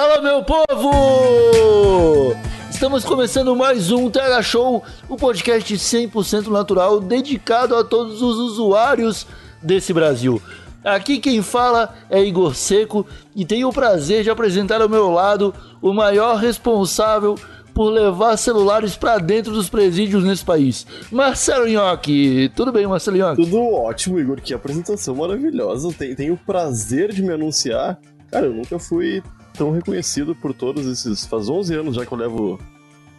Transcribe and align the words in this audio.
Fala, 0.00 0.22
meu 0.22 0.42
povo! 0.42 2.34
Estamos 2.70 3.04
começando 3.04 3.54
mais 3.54 3.90
um 3.90 4.08
Tega 4.08 4.40
Show, 4.40 4.82
o 5.06 5.12
um 5.12 5.16
podcast 5.18 5.74
100% 5.74 6.46
natural 6.46 7.00
dedicado 7.00 7.76
a 7.76 7.84
todos 7.84 8.22
os 8.22 8.38
usuários 8.38 9.26
desse 9.62 9.92
Brasil. 9.92 10.40
Aqui 10.82 11.18
quem 11.18 11.42
fala 11.42 11.94
é 12.08 12.18
Igor 12.24 12.54
Seco 12.54 13.06
e 13.36 13.44
tenho 13.44 13.68
o 13.68 13.72
prazer 13.74 14.22
de 14.22 14.30
apresentar 14.30 14.80
ao 14.80 14.88
meu 14.88 15.10
lado 15.10 15.54
o 15.82 15.92
maior 15.92 16.36
responsável 16.36 17.34
por 17.74 17.90
levar 17.90 18.38
celulares 18.38 18.96
para 18.96 19.18
dentro 19.18 19.52
dos 19.52 19.68
presídios 19.68 20.24
nesse 20.24 20.46
país. 20.46 20.86
Marcelo 21.12 21.68
Nhoque. 21.68 22.50
Tudo 22.56 22.72
bem, 22.72 22.86
Marcelo 22.86 23.18
Nhoque? 23.18 23.44
Tudo 23.44 23.60
ótimo, 23.74 24.18
Igor. 24.18 24.40
Que 24.40 24.54
apresentação 24.54 25.14
maravilhosa. 25.16 25.92
Tenho, 25.92 26.16
tenho 26.16 26.32
o 26.32 26.38
prazer 26.38 27.12
de 27.12 27.22
me 27.22 27.34
anunciar. 27.34 27.98
Cara, 28.30 28.46
eu 28.46 28.54
nunca 28.54 28.78
fui 28.78 29.22
tão 29.60 29.70
reconhecido 29.70 30.34
por 30.34 30.54
todos 30.54 30.86
esses. 30.86 31.26
Faz 31.26 31.50
11 31.50 31.74
anos 31.74 31.96
já 31.96 32.06
que 32.06 32.12
eu 32.12 32.16
levo 32.16 32.58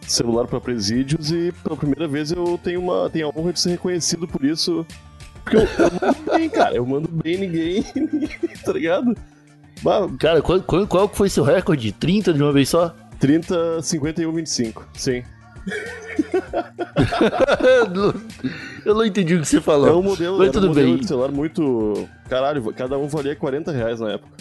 celular 0.08 0.48
para 0.48 0.60
presídios 0.60 1.30
e 1.30 1.52
pela 1.62 1.76
primeira 1.76 2.08
vez 2.08 2.32
eu 2.32 2.58
tenho, 2.60 2.80
uma, 2.80 3.08
tenho 3.08 3.28
a 3.28 3.38
honra 3.38 3.52
de 3.52 3.60
ser 3.60 3.70
reconhecido 3.70 4.26
por 4.26 4.44
isso. 4.44 4.84
Porque 5.44 5.58
eu, 5.58 5.60
eu 5.60 5.68
mando 6.00 6.32
bem, 6.36 6.50
cara. 6.50 6.74
Eu 6.74 6.84
mando 6.84 7.08
bem 7.08 7.38
ninguém, 7.38 7.84
tá 8.64 8.72
ligado? 8.72 9.16
Mas, 9.84 10.16
cara, 10.16 10.42
qual, 10.42 10.60
qual, 10.62 10.84
qual 10.88 11.08
foi 11.08 11.28
seu 11.28 11.44
recorde? 11.44 11.92
30 11.92 12.34
de 12.34 12.42
uma 12.42 12.52
vez 12.52 12.70
só? 12.70 12.92
30, 13.20 13.80
51, 13.80 14.32
25. 14.32 14.88
Sim. 14.94 15.22
eu 18.84 18.96
não 18.96 19.04
entendi 19.04 19.36
o 19.36 19.40
que 19.40 19.46
você 19.46 19.60
falou. 19.60 19.88
É 19.88 19.92
um 19.92 20.02
modelo, 20.02 20.38
Mas 20.38 20.50
tudo 20.50 20.66
um 20.66 20.70
modelo 20.70 20.90
bem. 20.90 20.98
de 20.98 21.06
celular 21.06 21.30
muito. 21.30 22.08
Caralho, 22.28 22.64
cada 22.72 22.98
um 22.98 23.06
valia 23.06 23.36
40 23.36 23.70
reais 23.70 24.00
na 24.00 24.10
época. 24.10 24.32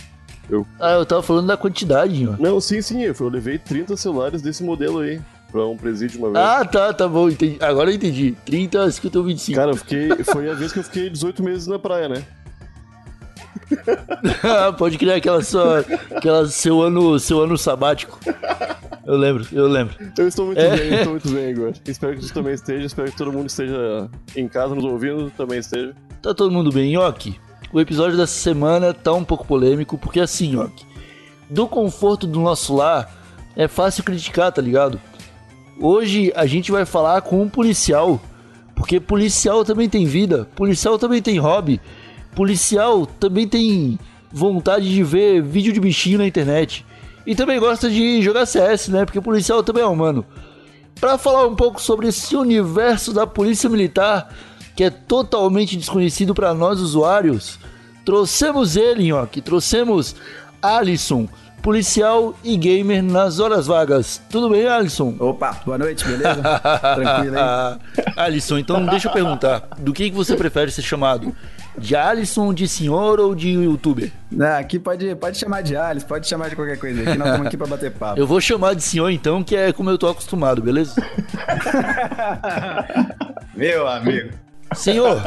Eu... 0.49 0.65
Ah, 0.79 0.93
eu 0.93 1.05
tava 1.05 1.21
falando 1.21 1.47
da 1.47 1.57
quantidade, 1.57 2.27
ó. 2.27 2.35
Não, 2.37 2.59
sim, 2.59 2.81
sim, 2.81 3.03
eu, 3.03 3.15
eu 3.19 3.29
levei 3.29 3.57
30 3.57 3.95
celulares 3.95 4.41
desse 4.41 4.63
modelo 4.63 4.99
aí 4.99 5.21
pra 5.51 5.65
um 5.65 5.77
presídio 5.77 6.19
uma 6.19 6.31
vez. 6.31 6.43
Ah, 6.43 6.65
tá, 6.65 6.93
tá 6.93 7.07
bom, 7.07 7.29
entendi. 7.29 7.57
Agora 7.61 7.89
eu 7.89 7.95
entendi. 7.95 8.35
30, 8.45 8.91
51, 8.91 9.23
25. 9.23 9.59
Cara, 9.59 9.71
eu 9.71 9.77
fiquei. 9.77 10.09
Foi 10.23 10.49
a 10.49 10.53
vez 10.53 10.71
que 10.71 10.79
eu 10.79 10.83
fiquei 10.83 11.09
18 11.09 11.43
meses 11.43 11.67
na 11.67 11.77
praia, 11.77 12.09
né? 12.09 12.23
Pode 14.77 14.97
criar 14.97 15.15
aquela 15.15 15.43
sua. 15.43 15.85
aquela 16.15 16.47
seu 16.47 16.81
ano, 16.81 17.19
seu 17.19 17.41
ano 17.41 17.57
sabático. 17.57 18.19
Eu 19.05 19.17
lembro, 19.17 19.45
eu 19.51 19.67
lembro. 19.67 19.95
Eu 20.17 20.27
estou 20.27 20.45
muito 20.45 20.59
é. 20.59 20.77
bem, 20.77 20.93
estou 20.93 21.11
muito 21.11 21.29
bem, 21.29 21.49
Igor. 21.49 21.73
Espero 21.85 22.15
que 22.15 22.23
você 22.23 22.33
também 22.33 22.53
esteja, 22.53 22.85
espero 22.85 23.11
que 23.11 23.17
todo 23.17 23.31
mundo 23.31 23.47
esteja 23.47 24.09
em 24.35 24.47
casa 24.47 24.75
nos 24.75 24.83
ouvindo, 24.83 25.31
também 25.31 25.59
esteja. 25.59 25.95
Tá 26.21 26.33
todo 26.33 26.51
mundo 26.51 26.71
bem, 26.71 26.95
Yoki? 26.95 27.39
O 27.73 27.79
episódio 27.79 28.17
dessa 28.17 28.33
semana 28.33 28.93
tá 28.93 29.13
um 29.13 29.23
pouco 29.23 29.47
polêmico, 29.47 29.97
porque 29.97 30.19
assim, 30.19 30.57
Yoki, 30.57 30.85
do 31.49 31.65
conforto 31.67 32.27
do 32.27 32.39
nosso 32.39 32.75
lar 32.75 33.09
é 33.55 33.65
fácil 33.65 34.03
criticar, 34.03 34.51
tá 34.51 34.61
ligado? 34.61 34.99
Hoje 35.79 36.33
a 36.35 36.45
gente 36.45 36.69
vai 36.69 36.85
falar 36.85 37.21
com 37.21 37.41
um 37.41 37.47
policial, 37.47 38.19
porque 38.75 38.99
policial 38.99 39.63
também 39.63 39.87
tem 39.87 40.05
vida, 40.05 40.49
policial 40.53 40.99
também 40.99 41.21
tem 41.21 41.39
hobby, 41.39 41.79
policial 42.35 43.05
também 43.05 43.47
tem 43.47 43.97
vontade 44.29 44.89
de 44.89 45.01
ver 45.01 45.41
vídeo 45.41 45.71
de 45.71 45.79
bichinho 45.79 46.17
na 46.17 46.27
internet. 46.27 46.85
E 47.25 47.35
também 47.35 47.57
gosta 47.57 47.89
de 47.89 48.21
jogar 48.21 48.45
CS, 48.45 48.89
né? 48.89 49.05
Porque 49.05 49.21
policial 49.21 49.63
também 49.63 49.83
é 49.83 49.87
humano. 49.87 50.25
Para 50.99 51.17
falar 51.17 51.47
um 51.47 51.55
pouco 51.55 51.81
sobre 51.81 52.09
esse 52.09 52.35
universo 52.35 53.13
da 53.13 53.25
polícia 53.25 53.69
militar, 53.69 54.29
que 54.75 54.83
é 54.83 54.89
totalmente 54.89 55.77
desconhecido 55.77 56.33
para 56.33 56.53
nós 56.53 56.79
usuários, 56.79 57.59
trouxemos 58.05 58.75
ele, 58.75 59.11
ó, 59.11 59.25
que 59.25 59.41
trouxemos 59.41 60.15
Alisson, 60.61 61.27
policial 61.61 62.33
e 62.43 62.57
gamer 62.57 63.03
nas 63.03 63.39
horas 63.39 63.67
vagas. 63.67 64.21
Tudo 64.29 64.49
bem, 64.49 64.67
Alisson? 64.67 65.15
Opa, 65.19 65.57
boa 65.65 65.77
noite, 65.77 66.05
beleza? 66.05 66.41
Tranquilo 66.95 67.37
aí. 67.37 67.77
Alisson, 68.17 68.57
então 68.57 68.85
deixa 68.85 69.07
eu 69.07 69.13
perguntar, 69.13 69.67
do 69.77 69.93
que, 69.93 70.09
que 70.09 70.15
você 70.15 70.35
prefere 70.35 70.71
ser 70.71 70.81
chamado? 70.81 71.35
De 71.77 71.95
Alisson, 71.95 72.53
de 72.53 72.67
senhor 72.67 73.19
ou 73.19 73.33
de 73.33 73.49
youtuber? 73.49 74.11
Não, 74.29 74.57
aqui 74.57 74.77
pode, 74.77 75.15
pode 75.15 75.37
chamar 75.37 75.61
de 75.61 75.75
Alisson, 75.75 76.07
pode 76.07 76.27
chamar 76.27 76.49
de 76.49 76.55
qualquer 76.55 76.77
coisa. 76.77 77.01
Aqui 77.01 77.17
nós 77.17 77.27
estamos 77.27 77.47
aqui 77.47 77.57
pra 77.57 77.67
bater 77.67 77.91
papo. 77.91 78.19
Eu 78.19 78.27
vou 78.27 78.41
chamar 78.41 78.75
de 78.75 78.83
senhor 78.83 79.09
então, 79.09 79.41
que 79.41 79.55
é 79.55 79.71
como 79.71 79.89
eu 79.89 79.97
tô 79.97 80.09
acostumado, 80.09 80.61
beleza? 80.61 80.95
Meu 83.55 83.87
amigo. 83.87 84.31
Senhor, 84.73 85.21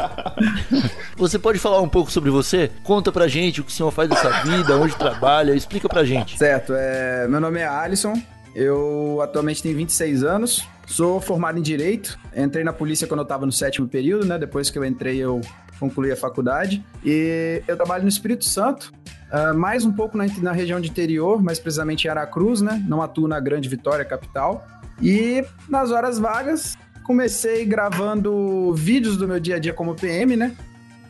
você 1.16 1.38
pode 1.38 1.58
falar 1.58 1.80
um 1.80 1.88
pouco 1.88 2.10
sobre 2.10 2.30
você? 2.30 2.70
Conta 2.82 3.12
pra 3.12 3.28
gente 3.28 3.60
o 3.60 3.64
que 3.64 3.70
o 3.70 3.74
senhor 3.74 3.90
faz 3.90 4.08
dessa 4.08 4.30
vida, 4.42 4.76
onde 4.76 4.96
trabalha, 4.96 5.54
explica 5.54 5.88
pra 5.88 6.04
gente. 6.04 6.38
Certo, 6.38 6.72
é, 6.74 7.28
meu 7.28 7.40
nome 7.40 7.60
é 7.60 7.66
Alisson, 7.66 8.14
eu 8.54 9.20
atualmente 9.22 9.62
tenho 9.62 9.76
26 9.76 10.22
anos, 10.22 10.66
sou 10.86 11.20
formado 11.20 11.58
em 11.58 11.62
Direito, 11.62 12.18
entrei 12.36 12.64
na 12.64 12.72
polícia 12.72 13.06
quando 13.06 13.20
eu 13.20 13.26
tava 13.26 13.44
no 13.44 13.52
sétimo 13.52 13.88
período, 13.88 14.24
né? 14.24 14.38
Depois 14.38 14.70
que 14.70 14.78
eu 14.78 14.84
entrei, 14.84 15.18
eu 15.18 15.40
concluí 15.78 16.12
a 16.12 16.16
faculdade. 16.16 16.84
E 17.04 17.62
eu 17.66 17.76
trabalho 17.76 18.02
no 18.04 18.08
Espírito 18.08 18.44
Santo, 18.44 18.92
uh, 19.32 19.56
mais 19.56 19.84
um 19.84 19.92
pouco 19.92 20.16
na, 20.16 20.26
na, 20.40 20.52
região 20.52 20.80
de 20.80 20.88
interior, 20.88 21.42
mais 21.42 21.58
precisamente 21.58 22.06
em 22.06 22.10
Aracruz, 22.10 22.60
né? 22.60 22.82
Não 22.88 23.02
atuo 23.02 23.28
na 23.28 23.40
Grande 23.40 23.68
Vitória, 23.68 24.04
capital. 24.04 24.66
E 25.02 25.44
nas 25.68 25.90
horas 25.90 26.18
vagas, 26.18 26.76
comecei 27.04 27.64
gravando 27.64 28.72
vídeos 28.74 29.16
do 29.16 29.28
meu 29.28 29.38
dia 29.38 29.56
a 29.56 29.58
dia 29.58 29.72
como 29.72 29.94
PM, 29.94 30.36
né? 30.36 30.56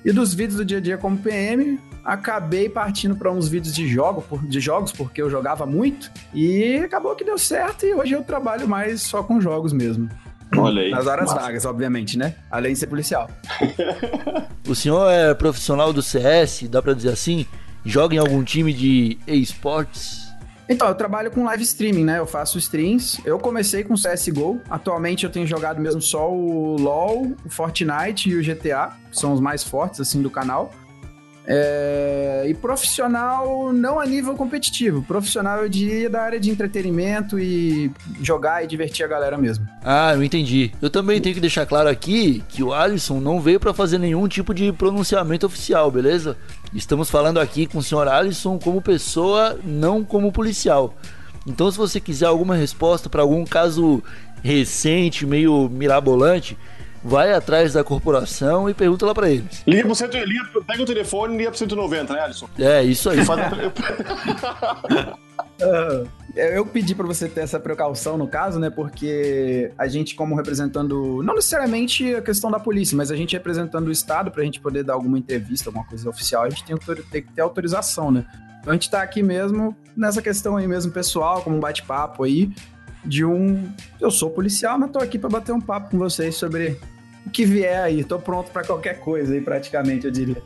E 0.05 0.13
dos 0.13 0.35
vídeos 0.35 0.57
do 0.57 0.65
dia 0.65 0.79
a 0.79 0.81
dia 0.81 0.99
como 0.99 1.17
PM, 1.17 1.81
acabei 2.05 2.69
partindo 2.69 3.17
para 3.17 3.33
uns 3.33 3.49
vídeos 3.49 3.75
de, 3.75 3.89
jogo, 3.89 4.23
de 4.43 4.61
jogos, 4.61 4.93
porque 4.93 5.23
eu 5.23 5.31
jogava 5.31 5.65
muito. 5.65 6.11
E 6.35 6.77
acabou 6.77 7.15
que 7.15 7.25
deu 7.25 7.39
certo 7.39 7.87
e 7.87 7.95
hoje 7.95 8.13
eu 8.13 8.23
trabalho 8.23 8.69
mais 8.69 9.01
só 9.03 9.23
com 9.23 9.41
jogos 9.41 9.73
mesmo. 9.73 10.11
Olha 10.55 10.83
aí. 10.83 10.91
Nas 10.91 11.07
horas 11.07 11.33
vagas, 11.33 11.65
obviamente, 11.65 12.19
né? 12.19 12.35
Além 12.51 12.75
de 12.75 12.79
ser 12.79 12.87
policial. 12.87 13.31
o 14.69 14.75
senhor 14.75 15.11
é 15.11 15.33
profissional 15.33 15.93
do 15.93 16.03
CS, 16.03 16.65
dá 16.69 16.83
pra 16.83 16.93
dizer 16.93 17.11
assim? 17.11 17.47
Joga 17.85 18.15
em 18.15 18.19
algum 18.19 18.43
time 18.43 18.73
de 18.73 19.19
esportes? 19.27 20.24
Então, 20.69 20.89
eu 20.89 20.95
trabalho 20.95 21.31
com 21.31 21.45
live 21.45 21.63
streaming, 21.63 22.05
né? 22.05 22.19
Eu 22.19 22.27
faço 22.27 22.59
streams. 22.59 23.21
Eu 23.25 23.39
comecei 23.39 23.85
com 23.85 23.95
CSGO. 23.95 24.61
Atualmente 24.69 25.25
eu 25.25 25.31
tenho 25.31 25.47
jogado 25.47 25.81
mesmo 25.81 26.01
só 26.01 26.31
o 26.31 26.77
LoL, 26.77 27.35
o 27.45 27.51
Fortnite 27.51 28.31
e 28.31 28.37
o 28.37 28.43
GTA, 28.43 28.93
que 29.11 29.19
são 29.19 29.33
os 29.33 29.41
mais 29.41 29.63
fortes, 29.63 30.01
assim, 30.01 30.23
do 30.23 30.31
canal. 30.31 30.73
É... 31.47 32.45
E 32.49 32.55
profissional 32.55 33.73
não 33.73 34.01
a 34.01 34.07
nível 34.07 34.35
competitivo. 34.35 35.03
Profissional 35.03 35.63
eu 35.63 35.69
diria 35.69 36.09
da 36.09 36.23
área 36.23 36.41
de 36.41 36.51
entretenimento 36.51 37.39
e 37.39 37.91
jogar 38.21 38.65
e 38.65 38.67
divertir 38.67 39.05
a 39.05 39.09
galera 39.09 39.37
mesmo. 39.37 39.67
Ah, 39.83 40.13
eu 40.15 40.23
entendi. 40.23 40.73
Eu 40.81 40.91
também 40.91 41.21
tenho 41.21 41.35
que 41.35 41.41
deixar 41.41 41.67
claro 41.67 41.89
aqui 41.89 42.43
que 42.49 42.63
o 42.63 42.73
Alisson 42.73 43.21
não 43.21 43.41
veio 43.41 43.61
para 43.61 43.75
fazer 43.75 43.99
nenhum 43.99 44.27
tipo 44.29 44.55
de 44.55 44.73
pronunciamento 44.73 45.47
oficial, 45.47 45.91
beleza? 45.91 46.37
Estamos 46.73 47.11
falando 47.11 47.41
aqui 47.41 47.67
com 47.67 47.79
o 47.79 47.83
senhor 47.83 48.09
Alisson 48.09 48.59
como 48.59 48.81
pessoa, 48.81 49.59
não 49.65 50.05
como 50.05 50.33
policial. 50.33 50.95
Então, 51.47 51.71
se 51.71 51.77
você 51.77 52.01
quiser 52.01 52.27
alguma 52.27 52.57
resposta 52.57 53.11
para 53.11 53.23
algum 53.23 53.45
caso 53.45 54.03
recente, 54.43 55.27
meio 55.27 55.69
mirabolante, 55.69 56.57
vai 57.05 57.35
atrás 57.35 57.75
da 57.75 57.85
corporação 57.85 58.69
e 58.69 58.75
pergunta 58.75 59.05
lá 59.05 59.15
pra 59.15 59.31
eles. 59.31 59.63
Liga 59.67 59.83
pro 59.85 59.95
cento, 59.95 60.17
liga, 60.17 60.49
pega 60.67 60.83
o 60.83 60.87
telefone 60.87 61.35
e 61.35 61.39
liga 61.39 61.51
pro 61.51 61.59
190, 61.59 62.15
né, 62.15 62.21
Alisson? 62.21 62.49
É, 62.59 62.83
isso 62.83 63.11
aí. 63.11 63.19
Eu 66.35 66.67
pedi 66.67 66.97
para 66.97 67.07
você 67.07 67.29
ter 67.29 67.43
essa 67.43 67.61
precaução 67.61 68.19
no 68.19 68.27
caso, 68.27 68.59
né? 68.59 68.69
Porque 68.69 69.71
a 69.79 69.87
gente, 69.87 70.17
como 70.17 70.35
representando, 70.35 71.23
não 71.23 71.35
necessariamente 71.35 72.13
a 72.15 72.23
questão 72.23 72.51
da 72.51 72.59
polícia, 72.59 72.97
mas 72.97 73.13
a 73.13 73.17
gente 73.17 73.35
representando 73.35 73.87
o 73.87 73.93
Estado, 73.93 74.33
pra 74.33 74.43
gente 74.43 74.59
poder 74.59 74.83
dar 74.83 74.95
alguma 74.95 75.17
entrevista, 75.17 75.69
alguma 75.69 75.87
coisa 75.87 76.09
oficial, 76.09 76.43
a 76.43 76.51
gente 76.51 76.65
tem, 76.65 76.77
tem 76.77 77.23
que 77.23 77.33
ter 77.33 77.41
autorização, 77.41 78.11
né? 78.11 78.25
Então 78.61 78.73
a 78.73 78.75
gente 78.75 78.91
tá 78.91 79.03
aqui 79.03 79.23
mesmo 79.23 79.77
nessa 79.97 80.21
questão 80.21 80.57
aí 80.57 80.67
mesmo 80.67 80.91
pessoal, 80.91 81.43
como 81.43 81.57
um 81.57 81.61
bate-papo 81.61 82.25
aí, 82.25 82.51
de 83.05 83.25
um. 83.25 83.71
Eu 84.01 84.11
sou 84.11 84.31
policial, 84.31 84.77
mas 84.77 84.91
tô 84.91 84.99
aqui 84.99 85.19
para 85.19 85.31
bater 85.31 85.53
um 85.53 85.61
papo 85.61 85.91
com 85.91 85.99
vocês 85.99 86.35
sobre 86.35 86.81
o 87.27 87.31
que 87.31 87.45
vier 87.45 87.83
aí. 87.83 88.05
Tô 88.05 88.19
pronto 88.19 88.51
para 88.51 88.65
qualquer 88.65 89.01
coisa 89.01 89.35
aí, 89.35 89.41
praticamente, 89.41 90.07
eu 90.07 90.11
diria. 90.11 90.43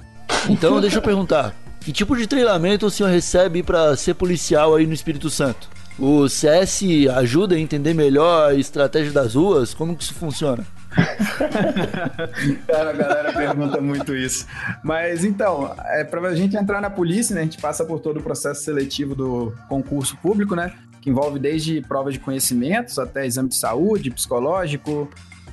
Então, 0.49 0.81
deixa 0.81 0.99
eu 0.99 1.03
perguntar. 1.03 1.55
Que 1.81 1.93
tipo 1.93 2.17
de 2.17 2.27
treinamento 2.27 2.87
o 2.87 2.91
senhor 2.91 3.09
recebe 3.11 3.63
para 3.63 3.97
ser 3.97 4.15
policial 4.15 4.75
aí 4.75 4.87
no 4.87 4.93
Espírito 4.93 5.31
Santo? 5.31 5.69
O 5.99 6.29
CS 6.29 6.83
ajuda 7.17 7.57
a 7.57 7.59
entender 7.59 7.93
melhor 7.93 8.51
a 8.51 8.55
estratégia 8.55 9.13
das 9.13 9.35
ruas? 9.35 9.75
Como 9.75 9.97
que 9.97 10.05
isso 10.05 10.15
funciona? 10.15 10.65
Cara, 12.67 12.91
a 12.91 12.93
galera 12.93 13.33
pergunta 13.33 13.81
muito 13.81 14.15
isso. 14.15 14.47
Mas 14.83 15.25
então, 15.25 15.75
é, 15.87 16.05
pra 16.05 16.35
gente 16.35 16.57
entrar 16.57 16.81
na 16.81 16.89
polícia, 16.89 17.35
né, 17.35 17.41
a 17.41 17.45
gente 17.45 17.59
passa 17.59 17.85
por 17.85 18.01
todo 18.01 18.21
o 18.21 18.23
processo 18.23 18.63
seletivo 18.63 19.15
do 19.15 19.53
concurso 19.69 20.17
público, 20.19 20.55
né? 20.55 20.73
Que 21.01 21.11
envolve 21.11 21.39
desde 21.39 21.81
prova 21.83 22.13
de 22.13 22.19
conhecimentos 22.19 22.99
até 22.99 23.27
exame 23.27 23.49
de 23.49 23.57
saúde, 23.57 24.11
psicológico, 24.11 25.11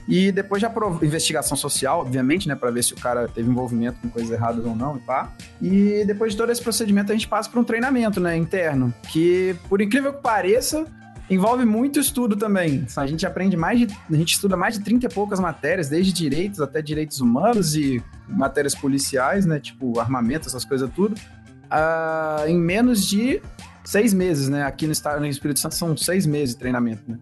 e 0.07 0.31
depois 0.31 0.61
já 0.61 0.71
investigação 1.01 1.57
social, 1.57 2.01
obviamente, 2.01 2.47
né, 2.47 2.55
para 2.55 2.69
ver 2.69 2.83
se 2.83 2.93
o 2.93 2.97
cara 2.97 3.27
teve 3.27 3.49
envolvimento 3.49 3.99
com 4.01 4.09
coisas 4.09 4.31
erradas 4.31 4.63
ou 4.63 4.75
não, 4.75 4.97
e 4.97 4.99
pá. 4.99 5.33
E 5.61 6.03
depois 6.05 6.33
de 6.33 6.37
todo 6.37 6.51
esse 6.51 6.61
procedimento 6.61 7.11
a 7.11 7.15
gente 7.15 7.27
passa 7.27 7.49
por 7.49 7.59
um 7.59 7.63
treinamento, 7.63 8.19
né, 8.19 8.37
interno, 8.37 8.93
que 9.11 9.55
por 9.67 9.81
incrível 9.81 10.13
que 10.13 10.21
pareça, 10.21 10.85
envolve 11.29 11.65
muito 11.65 11.99
estudo 11.99 12.35
também. 12.35 12.85
A 12.95 13.07
gente 13.07 13.25
aprende 13.25 13.57
mais 13.57 13.79
de. 13.79 13.87
A 14.11 14.15
gente 14.15 14.33
estuda 14.33 14.55
mais 14.55 14.77
de 14.77 14.83
30 14.83 15.07
e 15.07 15.09
poucas 15.09 15.39
matérias, 15.39 15.89
desde 15.89 16.13
direitos 16.13 16.61
até 16.61 16.81
direitos 16.81 17.19
humanos 17.19 17.75
e 17.75 18.03
matérias 18.27 18.75
policiais, 18.75 19.45
né? 19.45 19.59
Tipo, 19.59 19.99
armamento, 19.99 20.47
essas 20.47 20.63
coisas 20.63 20.89
tudo. 20.95 21.15
Uh, 21.15 22.47
em 22.47 22.57
menos 22.57 23.07
de 23.07 23.41
seis 23.83 24.13
meses, 24.13 24.49
né? 24.49 24.63
Aqui 24.63 24.85
no 24.85 24.91
estado 24.91 25.19
no 25.19 25.25
Espírito 25.25 25.59
Santo 25.59 25.75
são 25.75 25.95
seis 25.97 26.25
meses 26.25 26.53
de 26.53 26.59
treinamento, 26.59 27.03
né? 27.07 27.17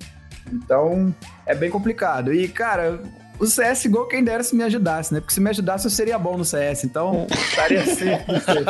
Então, 0.51 1.13
é 1.45 1.55
bem 1.55 1.69
complicado. 1.69 2.33
E, 2.33 2.47
cara, 2.47 3.01
o 3.39 3.45
CSGO, 3.45 4.07
quem 4.07 4.23
dera 4.23 4.43
se 4.43 4.55
me 4.55 4.63
ajudasse, 4.63 5.13
né? 5.13 5.19
Porque 5.19 5.33
se 5.33 5.41
me 5.41 5.49
ajudasse, 5.49 5.85
eu 5.85 5.91
seria 5.91 6.17
bom 6.17 6.37
no 6.37 6.45
CS. 6.45 6.83
Então, 6.83 7.27
estaria 7.29 7.85
sempre. 7.85 8.25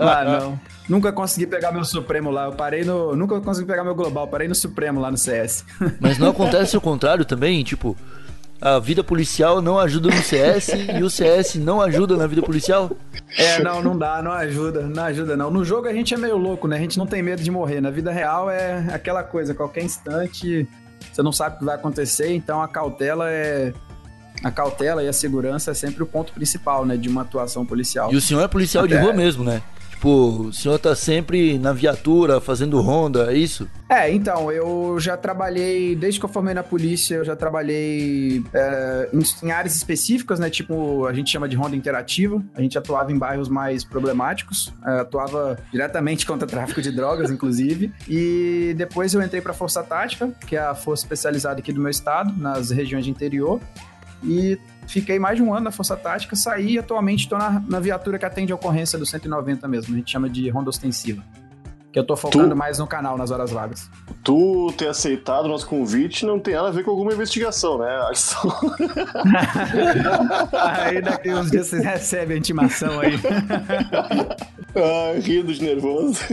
ah, 0.00 0.24
não. 0.24 0.60
Nunca 0.88 1.12
consegui 1.12 1.46
pegar 1.46 1.70
meu 1.72 1.84
Supremo 1.84 2.30
lá. 2.30 2.46
Eu 2.46 2.52
parei 2.52 2.84
no. 2.84 3.14
Nunca 3.14 3.40
consegui 3.40 3.66
pegar 3.66 3.84
meu 3.84 3.94
Global. 3.94 4.26
Parei 4.26 4.48
no 4.48 4.54
Supremo 4.54 5.00
lá 5.00 5.10
no 5.10 5.16
CS. 5.16 5.64
Mas 6.00 6.18
não 6.18 6.30
acontece 6.30 6.76
o 6.76 6.80
contrário 6.80 7.24
também? 7.24 7.62
Tipo, 7.62 7.96
a 8.60 8.78
vida 8.78 9.02
policial 9.02 9.62
não 9.62 9.78
ajuda 9.78 10.08
no 10.08 10.22
CS 10.22 10.68
e 10.98 11.02
o 11.02 11.08
CS 11.08 11.54
não 11.54 11.80
ajuda 11.80 12.16
na 12.16 12.26
vida 12.26 12.42
policial? 12.42 12.90
É, 13.36 13.62
não, 13.62 13.82
não 13.82 13.96
dá, 13.96 14.20
não 14.22 14.32
ajuda, 14.32 14.82
não 14.82 15.04
ajuda 15.04 15.36
não. 15.36 15.50
No 15.50 15.64
jogo 15.64 15.88
a 15.88 15.92
gente 15.92 16.12
é 16.12 16.16
meio 16.16 16.36
louco, 16.36 16.68
né? 16.68 16.76
A 16.76 16.80
gente 16.80 16.98
não 16.98 17.06
tem 17.06 17.22
medo 17.22 17.42
de 17.42 17.50
morrer. 17.50 17.80
Na 17.80 17.90
vida 17.90 18.12
real 18.12 18.50
é 18.50 18.86
aquela 18.92 19.22
coisa, 19.22 19.54
qualquer 19.54 19.82
instante 19.82 20.68
você 21.12 21.22
não 21.22 21.32
sabe 21.32 21.56
o 21.56 21.58
que 21.58 21.64
vai 21.64 21.74
acontecer, 21.74 22.34
então 22.34 22.60
a 22.62 22.68
cautela 22.68 23.30
é 23.30 23.72
a 24.42 24.50
cautela 24.50 25.02
e 25.02 25.08
a 25.08 25.12
segurança 25.12 25.70
é 25.70 25.74
sempre 25.74 26.02
o 26.02 26.06
ponto 26.06 26.32
principal, 26.32 26.86
né, 26.86 26.96
de 26.96 27.08
uma 27.08 27.22
atuação 27.22 27.66
policial. 27.66 28.12
E 28.12 28.16
o 28.16 28.20
senhor 28.20 28.42
é 28.42 28.48
policial 28.48 28.84
Até... 28.84 28.96
de 28.96 29.02
rua 29.02 29.12
mesmo, 29.12 29.44
né? 29.44 29.62
Tipo, 30.00 30.46
o 30.46 30.52
senhor 30.52 30.78
tá 30.78 30.96
sempre 30.96 31.58
na 31.58 31.74
viatura, 31.74 32.40
fazendo 32.40 32.80
ronda, 32.80 33.30
é 33.30 33.36
isso? 33.36 33.68
É, 33.86 34.10
então, 34.10 34.50
eu 34.50 34.98
já 34.98 35.14
trabalhei, 35.14 35.94
desde 35.94 36.18
que 36.18 36.24
eu 36.24 36.30
formei 36.30 36.54
na 36.54 36.62
polícia, 36.62 37.16
eu 37.16 37.24
já 37.24 37.36
trabalhei 37.36 38.42
é, 38.54 39.10
em, 39.12 39.46
em, 39.46 39.50
áreas 39.50 39.76
específicas, 39.76 40.38
né? 40.38 40.48
Tipo, 40.48 41.04
a 41.04 41.12
gente 41.12 41.30
chama 41.30 41.46
de 41.46 41.54
ronda 41.54 41.76
interativa. 41.76 42.42
A 42.54 42.62
gente 42.62 42.78
atuava 42.78 43.12
em 43.12 43.18
bairros 43.18 43.50
mais 43.50 43.84
problemáticos, 43.84 44.72
é, 44.86 45.00
atuava 45.00 45.58
diretamente 45.70 46.24
contra 46.24 46.48
tráfico 46.48 46.80
de 46.80 46.90
drogas, 46.90 47.28
inclusive. 47.30 47.92
E 48.08 48.72
depois 48.78 49.12
eu 49.12 49.20
entrei 49.20 49.42
pra 49.42 49.52
Força 49.52 49.82
Tática, 49.82 50.32
que 50.46 50.56
é 50.56 50.60
a 50.60 50.74
força 50.74 51.04
especializada 51.04 51.60
aqui 51.60 51.74
do 51.74 51.80
meu 51.80 51.90
estado, 51.90 52.32
nas 52.40 52.70
regiões 52.70 53.04
de 53.04 53.10
interior. 53.10 53.60
E 54.24 54.58
fiquei 54.90 55.18
mais 55.18 55.36
de 55.36 55.42
um 55.42 55.54
ano 55.54 55.64
na 55.64 55.70
Força 55.70 55.96
Tática, 55.96 56.34
saí 56.34 56.72
e 56.72 56.78
atualmente 56.78 57.20
estou 57.20 57.38
na, 57.38 57.62
na, 57.66 57.80
viatura 57.80 58.18
que 58.18 58.24
atende 58.24 58.52
a 58.52 58.54
ocorrência 58.56 58.98
do 58.98 59.06
190 59.06 59.66
mesmo. 59.68 59.94
A 59.94 59.98
gente 59.98 60.10
chama 60.10 60.28
de 60.28 60.48
ronda 60.50 60.68
ostensiva. 60.70 61.22
Que 61.92 61.98
eu 61.98 62.04
tô 62.06 62.16
focando 62.16 62.50
tu, 62.50 62.56
mais 62.56 62.78
no 62.78 62.86
canal 62.86 63.18
nas 63.18 63.32
horas 63.32 63.50
vagas. 63.50 63.90
Tu 64.22 64.72
ter 64.78 64.88
aceitado 64.88 65.46
o 65.46 65.48
nosso 65.48 65.66
convite 65.66 66.24
não 66.24 66.38
tem 66.38 66.54
nada 66.54 66.68
a 66.68 66.70
ver 66.70 66.84
com 66.84 66.90
alguma 66.92 67.12
investigação, 67.12 67.78
né, 67.78 68.00
aí 70.52 71.02
daqui 71.02 71.34
uns 71.34 71.50
dias 71.50 71.66
vocês 71.66 71.84
recebem 71.84 72.36
a 72.36 72.38
intimação 72.38 73.00
aí. 73.00 73.14
ah, 74.76 75.18
rindo 75.20 75.52
de 75.52 75.64
nervoso. 75.64 76.20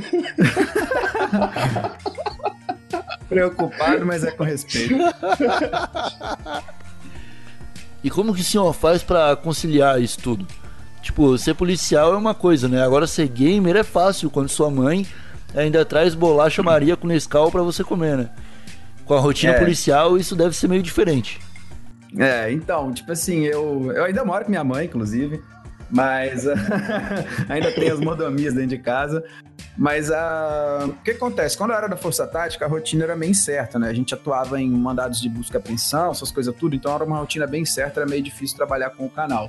Preocupado, 3.28 4.06
mas 4.06 4.24
é 4.24 4.32
com 4.32 4.44
respeito. 4.44 4.96
E 8.08 8.10
como 8.10 8.34
que 8.34 8.40
o 8.40 8.44
senhor 8.44 8.72
faz 8.72 9.04
para 9.04 9.36
conciliar 9.36 10.02
isso 10.02 10.18
tudo? 10.20 10.48
Tipo, 11.02 11.38
ser 11.38 11.56
policial 11.56 12.14
é 12.14 12.16
uma 12.16 12.34
coisa, 12.34 12.70
né? 12.70 12.82
Agora 12.82 13.06
ser 13.06 13.28
gamer 13.28 13.76
é 13.76 13.84
fácil 13.84 14.30
quando 14.30 14.48
sua 14.48 14.72
mãe 14.72 15.06
ainda 15.54 15.84
traz 15.84 16.16
bolacha 16.16 16.64
Maria 16.64 16.96
com 16.96 17.06
Nescau 17.06 17.52
para 17.52 17.62
você 17.62 17.84
comer, 17.84 18.16
né? 18.16 18.30
Com 19.04 19.14
a 19.14 19.20
rotina 19.20 19.52
é. 19.52 19.60
policial, 19.60 20.18
isso 20.18 20.38
deve 20.38 20.56
ser 20.56 20.70
meio 20.70 20.82
diferente. 20.82 21.42
É, 22.18 22.50
então, 22.50 22.94
tipo 22.94 23.12
assim, 23.12 23.42
eu, 23.42 23.92
eu 23.92 24.06
ainda 24.06 24.24
moro 24.24 24.46
com 24.46 24.52
minha 24.52 24.64
mãe, 24.64 24.86
inclusive, 24.86 25.42
mas 25.90 26.46
ainda 27.50 27.74
tem 27.74 27.90
as 27.90 28.00
mordomias 28.00 28.54
dentro 28.54 28.70
de 28.70 28.78
casa. 28.78 29.22
Mas 29.78 30.10
a... 30.12 30.86
o 30.88 31.04
que 31.04 31.12
acontece? 31.12 31.56
Quando 31.56 31.72
eu 31.72 31.78
era 31.78 31.88
da 31.88 31.96
Força 31.96 32.26
Tática, 32.26 32.66
a 32.66 32.68
rotina 32.68 33.04
era 33.04 33.16
bem 33.16 33.34
certa, 33.34 33.78
né? 33.78 33.90
A 33.90 33.94
gente 33.94 34.14
atuava 34.14 34.60
em 34.60 34.70
mandados 34.70 35.22
de 35.22 35.30
busca 35.30 35.58
e 35.58 35.60
apreensão, 35.60 36.12
essas 36.12 36.32
coisas 36.32 36.54
tudo, 36.56 36.76
então 36.76 36.94
era 36.96 37.04
uma 37.04 37.20
rotina 37.20 37.46
bem 37.46 37.64
certa, 37.64 38.00
era 38.00 38.10
meio 38.10 38.24
difícil 38.24 38.58
trabalhar 38.58 38.90
com 38.90 39.06
o 39.06 39.10
canal. 39.10 39.48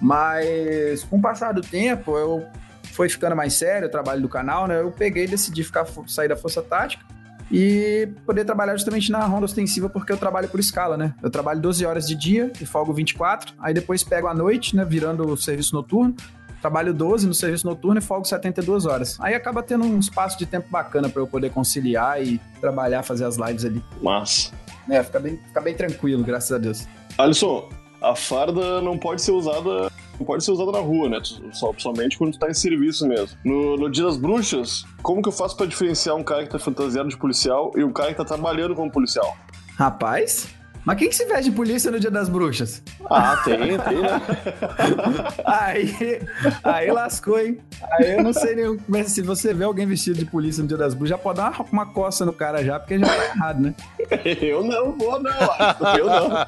Mas 0.00 1.04
com 1.04 1.18
o 1.18 1.20
passar 1.20 1.52
do 1.52 1.60
tempo, 1.60 2.16
eu 2.16 2.46
foi 2.92 3.08
ficando 3.08 3.36
mais 3.36 3.52
sério 3.54 3.88
o 3.88 3.90
trabalho 3.90 4.22
do 4.22 4.28
canal, 4.28 4.66
né? 4.66 4.80
Eu 4.80 4.90
peguei 4.90 5.24
e 5.24 5.28
decidi 5.28 5.62
ficar, 5.62 5.86
sair 6.06 6.28
da 6.28 6.36
Força 6.36 6.62
Tática 6.62 7.04
e 7.50 8.08
poder 8.24 8.44
trabalhar 8.44 8.76
justamente 8.76 9.10
na 9.10 9.24
ronda 9.24 9.44
ostensiva, 9.44 9.88
porque 9.88 10.12
eu 10.12 10.16
trabalho 10.16 10.48
por 10.48 10.60
escala, 10.60 10.96
né? 10.96 11.14
Eu 11.22 11.30
trabalho 11.30 11.60
12 11.60 11.84
horas 11.84 12.06
de 12.06 12.14
dia 12.14 12.52
e 12.60 12.64
folgo 12.64 12.92
24, 12.92 13.54
aí 13.58 13.74
depois 13.74 14.02
pego 14.02 14.28
a 14.28 14.34
noite, 14.34 14.74
né? 14.74 14.84
Virando 14.84 15.26
o 15.26 15.36
serviço 15.36 15.74
noturno, 15.74 16.14
trabalho 16.60 16.92
12 16.92 17.26
no 17.26 17.34
serviço 17.34 17.66
noturno 17.66 17.98
e 17.98 18.02
folgo 18.02 18.26
72 18.26 18.86
horas. 18.86 19.16
Aí 19.20 19.34
acaba 19.34 19.62
tendo 19.62 19.84
um 19.84 19.98
espaço 19.98 20.38
de 20.38 20.46
tempo 20.46 20.68
bacana 20.70 21.08
para 21.08 21.22
eu 21.22 21.26
poder 21.26 21.50
conciliar 21.50 22.22
e 22.22 22.40
trabalhar, 22.60 23.02
fazer 23.02 23.24
as 23.24 23.36
lives 23.36 23.64
ali. 23.64 23.82
Massa. 24.02 24.52
É, 24.88 25.02
fica 25.02 25.20
bem, 25.20 25.36
fica 25.36 25.60
bem 25.60 25.74
tranquilo, 25.74 26.22
graças 26.24 26.50
a 26.52 26.58
Deus. 26.58 26.86
Alisson, 27.16 27.68
a 28.00 28.14
farda 28.14 28.80
não 28.80 28.96
pode 28.96 29.22
ser 29.22 29.32
usada 29.32 29.90
não 30.18 30.26
pode 30.26 30.44
ser 30.44 30.50
usada 30.50 30.72
na 30.72 30.80
rua, 30.80 31.08
né? 31.08 31.20
Só, 31.52 31.72
somente 31.78 32.18
quando 32.18 32.32
tu 32.32 32.38
tá 32.40 32.50
em 32.50 32.54
serviço 32.54 33.06
mesmo. 33.06 33.38
No, 33.44 33.76
no 33.76 33.88
Dia 33.88 34.04
das 34.04 34.16
Bruxas, 34.16 34.84
como 35.00 35.22
que 35.22 35.28
eu 35.28 35.32
faço 35.32 35.56
para 35.56 35.66
diferenciar 35.66 36.16
um 36.16 36.24
cara 36.24 36.42
que 36.42 36.50
tá 36.50 36.58
fantasiado 36.58 37.08
de 37.08 37.16
policial 37.16 37.70
e 37.76 37.84
um 37.84 37.92
cara 37.92 38.10
que 38.10 38.16
tá 38.16 38.24
trabalhando 38.24 38.74
como 38.74 38.90
policial? 38.90 39.36
Rapaz, 39.76 40.48
mas 40.88 40.96
quem 40.96 41.10
que 41.10 41.14
se 41.14 41.26
veste 41.26 41.50
de 41.50 41.52
polícia 41.54 41.90
no 41.90 42.00
Dia 42.00 42.10
das 42.10 42.30
Bruxas? 42.30 42.82
Ah, 43.10 43.36
tem, 43.44 43.58
tem, 43.58 44.00
né? 44.00 44.22
aí, 45.44 46.22
aí 46.64 46.90
lascou, 46.90 47.38
hein? 47.38 47.58
Aí 47.92 48.14
eu 48.14 48.22
não 48.22 48.32
sei 48.32 48.54
nem 48.54 48.78
mas 48.88 49.08
se 49.12 49.20
você 49.20 49.52
vê 49.52 49.64
alguém 49.64 49.86
vestido 49.86 50.18
de 50.18 50.24
polícia 50.24 50.62
no 50.62 50.68
Dia 50.68 50.78
das 50.78 50.94
Bruxas, 50.94 51.10
já 51.10 51.18
pode 51.18 51.36
dar 51.36 51.50
uma, 51.50 51.66
uma 51.70 51.92
coça 51.92 52.24
no 52.24 52.32
cara 52.32 52.64
já, 52.64 52.80
porque 52.80 52.98
já 52.98 53.04
tá 53.04 53.24
errado, 53.26 53.60
né? 53.60 53.74
Eu 54.40 54.64
não 54.64 54.96
vou, 54.96 55.22
não. 55.22 55.30
Eu 55.94 56.06
não. 56.06 56.28
não 56.30 56.46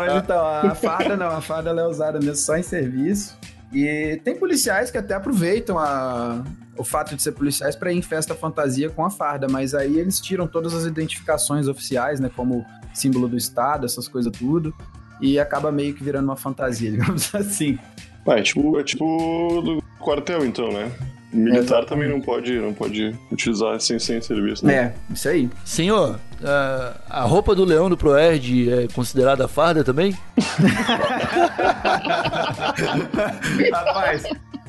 mas 0.00 0.22
então, 0.22 0.46
a 0.46 0.74
farda 0.74 1.16
não, 1.16 1.28
a 1.28 1.40
farda 1.40 1.70
é 1.70 1.86
usada 1.86 2.18
mesmo 2.18 2.36
só 2.36 2.58
em 2.58 2.62
serviço. 2.62 3.38
E 3.72 4.20
tem 4.22 4.36
policiais 4.36 4.90
que 4.90 4.98
até 4.98 5.14
aproveitam 5.14 5.78
a, 5.78 6.44
o 6.76 6.84
fato 6.84 7.14
de 7.14 7.22
ser 7.22 7.32
policiais 7.32 7.76
para 7.76 7.92
ir 7.92 7.98
em 7.98 8.02
festa 8.02 8.34
fantasia 8.34 8.90
com 8.90 9.04
a 9.04 9.10
farda, 9.10 9.46
mas 9.48 9.74
aí 9.74 9.98
eles 9.98 10.20
tiram 10.20 10.46
todas 10.46 10.74
as 10.74 10.84
identificações 10.84 11.68
oficiais, 11.68 12.20
né, 12.20 12.30
como 12.34 12.64
símbolo 12.92 13.28
do 13.28 13.36
Estado, 13.36 13.86
essas 13.86 14.08
coisas 14.08 14.32
tudo, 14.32 14.74
e 15.20 15.38
acaba 15.38 15.70
meio 15.70 15.94
que 15.94 16.02
virando 16.02 16.26
uma 16.26 16.36
fantasia, 16.36 16.90
digamos 16.90 17.34
assim. 17.34 17.78
Ah, 18.26 18.38
é 18.38 18.42
tipo, 18.42 18.78
é 18.78 18.84
tipo 18.84 19.62
do 19.62 19.82
quartel, 19.98 20.44
então, 20.44 20.72
né? 20.72 20.90
Militar 21.34 21.82
é, 21.82 21.86
também 21.86 22.08
não 22.08 22.20
pode, 22.20 22.56
não 22.60 22.72
pode 22.72 23.12
utilizar 23.30 23.78
sem, 23.80 23.98
sem 23.98 24.20
serviço, 24.20 24.64
né? 24.64 24.74
É, 24.74 24.94
isso 25.12 25.28
aí. 25.28 25.50
Senhor, 25.64 26.20
a, 26.44 26.94
a 27.10 27.22
roupa 27.22 27.56
do 27.56 27.64
leão 27.64 27.90
do 27.90 27.96
Proerd 27.96 28.72
é 28.72 28.86
considerada 28.94 29.48
farda 29.48 29.82
também? 29.82 30.16
Rapaz, 33.72 34.22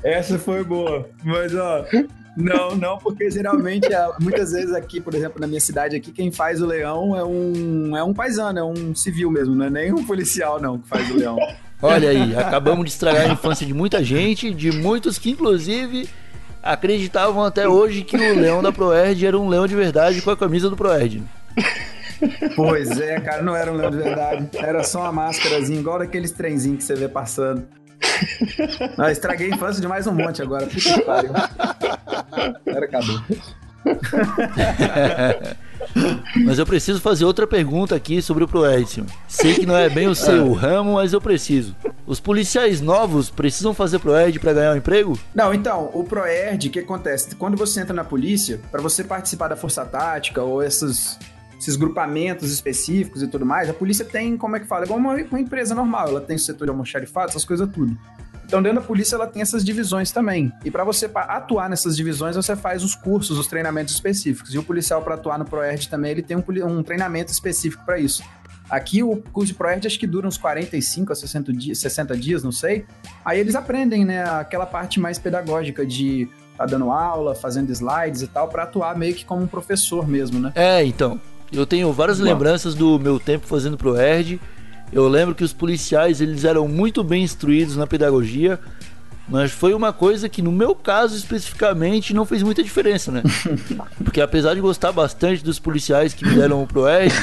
essa 0.06 0.38
foi 0.38 0.64
boa. 0.64 1.10
Mas, 1.24 1.54
ó, 1.56 1.86
não, 2.38 2.76
não, 2.76 2.98
porque 2.98 3.32
geralmente, 3.32 3.92
é, 3.92 4.08
muitas 4.20 4.52
vezes 4.52 4.74
aqui, 4.74 5.02
por 5.02 5.16
exemplo, 5.16 5.40
na 5.40 5.48
minha 5.48 5.60
cidade 5.60 5.96
aqui, 5.96 6.12
quem 6.12 6.32
faz 6.32 6.62
o 6.62 6.66
leão 6.66 7.16
é 7.16 7.24
um, 7.24 7.98
é 7.98 8.04
um 8.04 8.14
paisano, 8.14 8.60
é 8.60 8.64
um 8.64 8.94
civil 8.94 9.32
mesmo, 9.32 9.56
não 9.56 9.66
é 9.66 9.70
nem 9.70 9.94
um 9.94 10.06
policial, 10.06 10.62
não, 10.62 10.78
que 10.78 10.88
faz 10.88 11.10
o 11.10 11.18
leão. 11.18 11.38
Olha 11.82 12.10
aí, 12.10 12.36
acabamos 12.36 12.86
de 12.86 12.92
estragar 12.92 13.30
a 13.30 13.34
infância 13.34 13.66
de 13.66 13.74
muita 13.74 14.04
gente, 14.04 14.54
de 14.54 14.72
muitos 14.72 15.18
que, 15.18 15.32
inclusive, 15.32 16.10
acreditavam 16.62 17.44
até 17.44 17.68
hoje 17.68 18.04
que 18.04 18.16
o 18.16 18.40
leão 18.40 18.62
da 18.62 18.72
Proerd 18.72 19.26
era 19.26 19.38
um 19.38 19.48
leão 19.48 19.66
de 19.66 19.76
verdade 19.76 20.22
com 20.22 20.30
a 20.30 20.38
camisa 20.38 20.70
do 20.70 20.76
Proerd. 20.76 21.24
Pois 22.56 23.00
é, 23.00 23.20
cara, 23.20 23.42
não 23.44 23.56
era 23.56 23.72
um 23.72 23.76
leão 23.76 23.92
de 23.92 23.98
verdade. 23.98 24.50
Era 24.54 24.84
só 24.84 25.02
uma 25.02 25.12
máscarazinha, 25.12 25.80
igual 25.80 26.00
daqueles 26.00 26.32
trenzinhos 26.32 26.78
que 26.80 26.84
você 26.84 26.96
vê 26.96 27.08
passando. 27.08 27.68
Não, 28.98 29.10
estraguei 29.10 29.52
a 29.52 29.56
infância 29.56 29.82
de 29.82 29.88
mais 29.88 30.08
um 30.08 30.14
monte 30.14 30.42
agora. 30.42 30.68
Puta 30.68 30.94
que 30.94 31.02
pariu. 31.02 31.32
Agora 32.66 32.86
acabou. 32.86 33.22
Mas 36.44 36.60
eu 36.60 36.66
preciso 36.66 37.00
fazer 37.00 37.26
outra 37.26 37.46
pergunta 37.46 37.96
aqui 37.96 38.22
sobre 38.22 38.44
o 38.44 38.48
Proerd, 38.48 38.90
senhor. 38.90 39.08
Sei 39.28 39.54
que 39.54 39.66
não 39.66 39.78
é 39.78 39.90
bem 39.90 40.08
o 40.08 40.16
seu 40.16 40.52
ramo, 40.54 40.94
mas 40.94 41.14
eu 41.14 41.22
preciso. 41.22 41.76
Os 42.06 42.20
policiais 42.20 42.82
novos 42.82 43.30
precisam 43.30 43.74
fazer 43.74 44.00
Proerd 44.00 44.40
para 44.40 44.54
ganhar 44.54 44.74
um 44.74 44.78
emprego? 44.78 45.18
Não, 45.34 45.54
então, 45.54 45.90
o 45.94 46.04
ProERD, 46.04 46.68
o 46.68 46.72
que 46.72 46.80
acontece? 46.80 47.36
Quando 47.36 47.56
você 47.56 47.82
entra 47.82 47.94
na 47.94 48.04
polícia, 48.04 48.60
para 48.72 48.82
você 48.82 49.04
participar 49.04 49.48
da 49.48 49.56
força 49.56 49.86
tática 49.86 50.42
ou 50.42 50.62
essas, 50.62 51.18
esses 51.66 51.76
grupamentos 51.76 52.52
específicos 52.52 53.24
e 53.24 53.28
tudo 53.28 53.46
mais, 53.46 53.70
a 53.70 53.74
polícia 53.74 54.06
tem, 54.06 54.38
como 54.38 54.56
é 54.56 54.60
que 54.60 54.68
fala? 54.68 54.84
É 54.84 54.86
igual 54.86 55.00
uma, 55.00 55.16
uma 55.16 55.40
empresa 55.40 55.74
normal, 55.74 56.10
ela 56.10 56.22
tem 56.22 56.36
o 56.36 56.40
setor 56.40 56.66
de 56.66 56.70
almoxarifado, 56.70 57.30
essas 57.30 57.44
coisas 57.44 57.68
tudo. 57.70 57.98
Então, 58.46 58.62
dentro 58.62 58.80
da 58.80 58.86
polícia, 58.86 59.16
ela 59.16 59.26
tem 59.26 59.42
essas 59.42 59.66
divisões 59.66 60.12
também. 60.12 60.54
E 60.64 60.70
para 60.70 60.84
você 60.84 61.10
atuar 61.16 61.68
nessas 61.68 61.98
divisões, 61.98 62.36
você 62.36 62.56
faz 62.56 62.84
os 62.84 62.94
cursos, 62.94 63.40
os 63.40 63.48
treinamentos 63.48 63.96
específicos. 63.96 64.54
E 64.54 64.58
o 64.60 64.64
policial, 64.64 65.02
para 65.02 65.16
atuar 65.16 65.40
no 65.40 65.46
ProERD 65.46 65.90
também, 65.90 66.12
ele 66.12 66.22
tem 66.22 66.38
um, 66.38 66.44
um 66.68 66.84
treinamento 66.84 67.32
específico 67.32 67.84
para 67.84 67.98
isso. 67.98 68.24
Aqui, 68.70 69.02
o 69.02 69.18
curso 69.18 69.48
de 69.48 69.56
ProERD 69.56 69.88
acho 69.88 69.98
que 69.98 70.06
dura 70.06 70.28
uns 70.28 70.38
45 70.38 71.12
a 71.12 71.16
60 71.16 71.54
dias, 71.54 71.80
60 71.80 72.16
dias, 72.16 72.44
não 72.44 72.52
sei. 72.52 72.86
Aí 73.24 73.40
eles 73.40 73.56
aprendem, 73.56 74.06
né, 74.06 74.24
aquela 74.24 74.68
parte 74.68 75.00
mais 75.00 75.18
pedagógica 75.18 75.84
de 75.84 76.30
tá 76.56 76.68
dando 76.68 76.92
aula, 76.92 77.34
fazendo 77.34 77.72
slides 77.72 78.22
e 78.22 78.28
tal, 78.28 78.48
para 78.48 78.64
atuar 78.64 78.96
meio 78.96 79.16
que 79.16 79.26
como 79.26 79.42
um 79.42 79.48
professor 79.48 80.08
mesmo, 80.08 80.40
né? 80.40 80.52
É, 80.56 80.84
então. 80.84 81.20
Eu 81.52 81.66
tenho 81.66 81.92
várias 81.94 82.20
Bom. 82.20 82.26
lembranças 82.26 82.76
do 82.76 83.00
meu 83.00 83.20
tempo 83.20 83.48
fazendo 83.48 83.78
Proerd. 83.78 84.40
Eu 84.92 85.08
lembro 85.08 85.36
que 85.36 85.44
os 85.44 85.54
policiais 85.54 86.22
eles 86.22 86.44
eram 86.44 86.68
muito 86.68 87.04
bem 87.04 87.24
instruídos 87.24 87.76
na 87.76 87.88
pedagogia, 87.88 88.60
mas 89.28 89.52
foi 89.52 89.74
uma 89.74 89.92
coisa 89.92 90.30
que 90.30 90.42
no 90.42 90.52
meu 90.52 90.76
caso 90.76 91.16
especificamente 91.16 92.14
não 92.14 92.26
fez 92.26 92.44
muita 92.44 92.64
diferença, 92.64 93.12
né? 93.12 93.24
Porque 94.04 94.22
apesar 94.22 94.54
de 94.54 94.62
gostar 94.62 94.92
bastante 94.92 95.44
dos 95.44 95.58
policiais 95.60 96.14
que 96.14 96.26
me 96.26 96.36
deram 96.36 96.62
o 96.62 96.68
Proerd, 96.68 97.14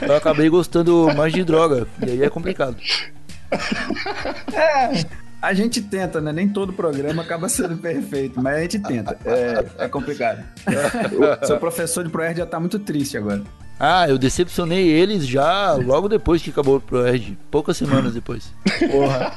eu 0.00 0.16
acabei 0.16 0.48
gostando 0.48 1.08
mais 1.14 1.32
de 1.32 1.44
droga. 1.44 1.86
E 2.04 2.10
aí 2.10 2.22
é 2.22 2.30
complicado. 2.30 2.76
A 5.42 5.54
gente 5.54 5.80
tenta, 5.80 6.20
né? 6.20 6.32
Nem 6.32 6.48
todo 6.48 6.72
programa 6.72 7.22
acaba 7.22 7.48
sendo 7.48 7.76
perfeito, 7.76 8.40
mas 8.42 8.56
a 8.56 8.60
gente 8.60 8.78
tenta. 8.78 9.18
É, 9.24 9.84
é 9.84 9.88
complicado. 9.88 10.42
O 11.42 11.46
seu 11.46 11.58
professor 11.58 12.04
de 12.04 12.10
ProERD 12.10 12.38
já 12.38 12.46
tá 12.46 12.60
muito 12.60 12.78
triste 12.78 13.16
agora. 13.16 13.42
Ah, 13.82 14.06
eu 14.06 14.18
decepcionei 14.18 14.86
eles 14.88 15.26
já 15.26 15.72
logo 15.72 16.06
depois 16.06 16.42
que 16.42 16.50
acabou 16.50 16.76
o 16.76 16.80
Proerd, 16.80 17.38
poucas 17.50 17.78
semanas 17.78 18.12
depois. 18.12 18.52
Porra. 18.92 19.34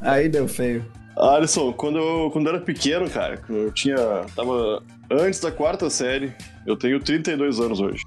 Aí 0.00 0.28
deu 0.28 0.48
feio. 0.48 0.84
Alisson, 1.16 1.72
quando 1.72 1.98
eu, 1.98 2.28
quando 2.32 2.48
eu 2.48 2.54
era 2.56 2.62
pequeno, 2.64 3.08
cara, 3.08 3.40
eu 3.48 3.70
tinha. 3.70 3.96
Tava 4.34 4.82
antes 5.10 5.38
da 5.38 5.52
quarta 5.52 5.88
série, 5.88 6.32
eu 6.66 6.76
tenho 6.76 6.98
32 7.00 7.60
anos 7.60 7.80
hoje. 7.80 8.02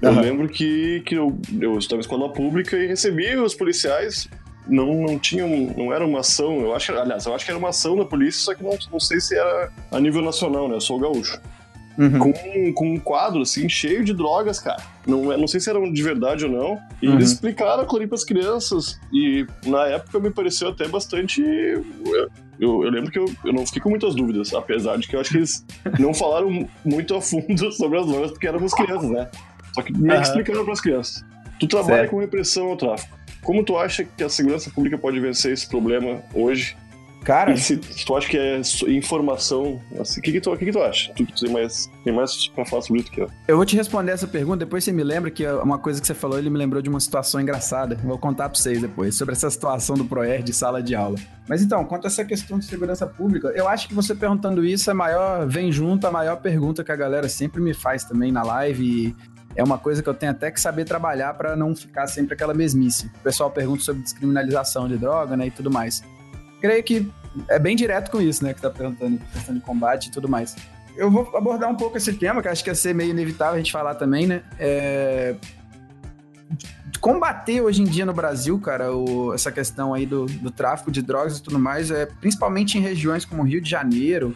Eu 0.00 0.10
Aham. 0.10 0.20
lembro 0.20 0.48
que, 0.48 1.02
que 1.04 1.16
eu, 1.16 1.36
eu 1.60 1.76
estava 1.76 1.98
em 1.98 2.00
escola 2.00 2.32
pública 2.32 2.76
e 2.76 2.86
recebi 2.86 3.34
os 3.36 3.54
policiais. 3.54 4.28
Não, 4.68 4.94
não 5.02 5.18
tinham. 5.18 5.48
Não 5.76 5.92
era 5.92 6.06
uma 6.06 6.20
ação, 6.20 6.60
eu 6.60 6.74
acho. 6.74 6.92
Aliás, 6.92 7.26
eu 7.26 7.34
acho 7.34 7.44
que 7.44 7.50
era 7.50 7.58
uma 7.58 7.70
ação 7.70 7.96
da 7.96 8.04
polícia, 8.04 8.40
só 8.42 8.54
que 8.54 8.62
não, 8.62 8.78
não 8.92 9.00
sei 9.00 9.20
se 9.20 9.36
era 9.36 9.70
a 9.90 9.98
nível 10.00 10.22
nacional, 10.22 10.68
né? 10.68 10.76
Eu 10.76 10.80
sou 10.80 10.98
gaúcho. 10.98 11.38
Uhum. 11.98 12.18
Com, 12.18 12.72
com 12.74 12.92
um 12.94 12.98
quadro, 12.98 13.40
assim, 13.42 13.68
cheio 13.68 14.04
de 14.04 14.12
drogas, 14.12 14.58
cara. 14.60 14.82
Não, 15.06 15.32
é- 15.32 15.36
não 15.36 15.46
sei 15.46 15.60
se 15.60 15.70
eram 15.70 15.90
de 15.90 16.02
verdade 16.02 16.44
ou 16.44 16.50
não. 16.50 16.78
E 17.00 17.08
Uhum. 17.08 17.14
eles 17.14 17.32
explicaram 17.32 17.82
aquilo 17.82 17.98
ali 17.98 18.06
pras 18.06 18.24
crianças. 18.24 19.00
E 19.12 19.46
na 19.64 19.86
época 19.86 20.18
me 20.20 20.30
pareceu 20.30 20.68
até 20.68 20.86
bastante. 20.88 21.40
Eu, 21.42 22.28
eu 22.60 22.78
lembro 22.90 23.10
que 23.10 23.18
eu, 23.18 23.26
eu 23.44 23.52
não 23.52 23.64
fiquei 23.66 23.80
com 23.82 23.90
muitas 23.90 24.14
dúvidas, 24.14 24.52
apesar 24.54 24.96
de 24.98 25.08
que 25.08 25.16
eu 25.16 25.20
acho 25.20 25.30
que 25.30 25.36
eles 25.38 25.64
não 25.98 26.12
falaram 26.12 26.68
muito 26.84 27.14
a 27.14 27.20
fundo 27.20 27.70
sobre 27.72 27.98
as 27.98 28.06
drogas, 28.06 28.30
porque 28.30 28.46
éramos 28.46 28.74
crianças, 28.74 29.10
né? 29.10 29.28
Só 29.74 29.82
que 29.82 29.92
meio 29.92 30.06
que 30.06 30.12
Aham. 30.12 30.22
explicaram 30.22 30.64
pras 30.64 30.80
crianças. 30.80 31.24
Tu 31.58 31.66
trabalha 31.66 31.96
Certo. 32.00 32.10
com 32.10 32.18
repressão 32.18 32.66
ao 32.68 32.76
tráfico. 32.76 33.16
Como 33.42 33.64
tu 33.64 33.78
acha 33.78 34.04
que 34.04 34.24
a 34.24 34.28
segurança 34.28 34.70
pública 34.70 34.98
pode 34.98 35.20
vencer 35.20 35.52
esse 35.52 35.66
problema 35.68 36.20
hoje? 36.34 36.76
Cara, 37.26 37.52
E 37.52 37.58
se 37.58 37.76
tu 37.76 38.16
acha 38.16 38.28
que 38.28 38.38
é 38.38 38.60
informação, 38.86 39.80
assim, 39.98 40.20
o 40.20 40.22
que, 40.22 40.30
que, 40.30 40.40
tu, 40.40 40.56
que, 40.56 40.64
que 40.66 40.70
tu 40.70 40.80
acha? 40.80 41.12
Tu, 41.12 41.26
tu 41.26 41.44
tem 41.44 41.52
mais, 41.52 41.90
tem 42.04 42.14
mais 42.14 42.46
pra 42.46 42.64
falar 42.64 42.82
sobre 42.82 43.02
isso 43.02 43.10
que 43.10 43.20
eu. 43.20 43.28
eu 43.48 43.56
vou 43.56 43.66
te 43.66 43.74
responder 43.74 44.12
essa 44.12 44.28
pergunta, 44.28 44.58
depois 44.58 44.84
você 44.84 44.92
me 44.92 45.02
lembra 45.02 45.28
que 45.28 45.44
uma 45.44 45.76
coisa 45.76 46.00
que 46.00 46.06
você 46.06 46.14
falou, 46.14 46.38
ele 46.38 46.48
me 46.48 46.56
lembrou 46.56 46.80
de 46.80 46.88
uma 46.88 47.00
situação 47.00 47.40
engraçada. 47.40 47.96
Vou 47.96 48.16
contar 48.16 48.48
pra 48.48 48.56
vocês 48.56 48.80
depois, 48.80 49.16
sobre 49.18 49.34
essa 49.34 49.50
situação 49.50 49.96
do 49.96 50.04
ProERD 50.04 50.44
de 50.44 50.52
sala 50.52 50.80
de 50.80 50.94
aula. 50.94 51.16
Mas 51.48 51.62
então, 51.62 51.84
quanto 51.84 52.04
a 52.04 52.06
essa 52.06 52.24
questão 52.24 52.60
de 52.60 52.64
segurança 52.64 53.08
pública, 53.08 53.48
eu 53.56 53.66
acho 53.66 53.88
que 53.88 53.94
você 53.94 54.14
perguntando 54.14 54.64
isso 54.64 54.88
é 54.88 54.94
maior, 54.94 55.48
vem 55.48 55.72
junto 55.72 56.06
a 56.06 56.12
maior 56.12 56.36
pergunta 56.36 56.84
que 56.84 56.92
a 56.92 56.96
galera 56.96 57.28
sempre 57.28 57.60
me 57.60 57.74
faz 57.74 58.04
também 58.04 58.30
na 58.30 58.44
live 58.44 58.84
e 58.84 59.16
é 59.56 59.64
uma 59.64 59.78
coisa 59.78 60.00
que 60.00 60.08
eu 60.08 60.14
tenho 60.14 60.30
até 60.30 60.48
que 60.52 60.60
saber 60.60 60.84
trabalhar 60.84 61.34
pra 61.34 61.56
não 61.56 61.74
ficar 61.74 62.06
sempre 62.06 62.34
aquela 62.34 62.54
mesmice. 62.54 63.06
O 63.06 63.24
pessoal 63.24 63.50
pergunta 63.50 63.82
sobre 63.82 64.02
descriminalização 64.02 64.86
de 64.86 64.96
droga, 64.96 65.36
né, 65.36 65.48
e 65.48 65.50
tudo 65.50 65.72
mais. 65.72 66.04
Creio 66.60 66.82
que 66.82 67.10
é 67.48 67.58
bem 67.58 67.76
direto 67.76 68.10
com 68.10 68.20
isso, 68.20 68.42
né, 68.42 68.54
que 68.54 68.62
tá 68.62 68.70
perguntando, 68.70 69.18
questão 69.32 69.54
de 69.54 69.60
combate 69.60 70.06
e 70.06 70.10
tudo 70.10 70.28
mais. 70.28 70.56
Eu 70.96 71.10
vou 71.10 71.30
abordar 71.36 71.70
um 71.70 71.76
pouco 71.76 71.96
esse 71.98 72.12
tema, 72.14 72.40
que 72.40 72.48
acho 72.48 72.64
que 72.64 72.70
ia 72.70 72.74
ser 72.74 72.94
meio 72.94 73.10
inevitável 73.10 73.54
a 73.54 73.58
gente 73.58 73.70
falar 73.72 73.94
também, 73.96 74.26
né? 74.26 74.42
É... 74.58 75.36
Combater 77.00 77.60
hoje 77.60 77.82
em 77.82 77.84
dia 77.84 78.06
no 78.06 78.12
Brasil, 78.14 78.58
cara, 78.58 78.92
o- 78.92 79.32
essa 79.34 79.52
questão 79.52 79.92
aí 79.92 80.06
do, 80.06 80.24
do 80.26 80.50
tráfico 80.50 80.90
de 80.90 81.02
drogas 81.02 81.38
e 81.38 81.42
tudo 81.42 81.58
mais, 81.58 81.90
é 81.90 82.06
principalmente 82.06 82.78
em 82.78 82.80
regiões 82.80 83.24
como 83.24 83.42
Rio 83.42 83.60
de 83.60 83.68
Janeiro 83.70 84.34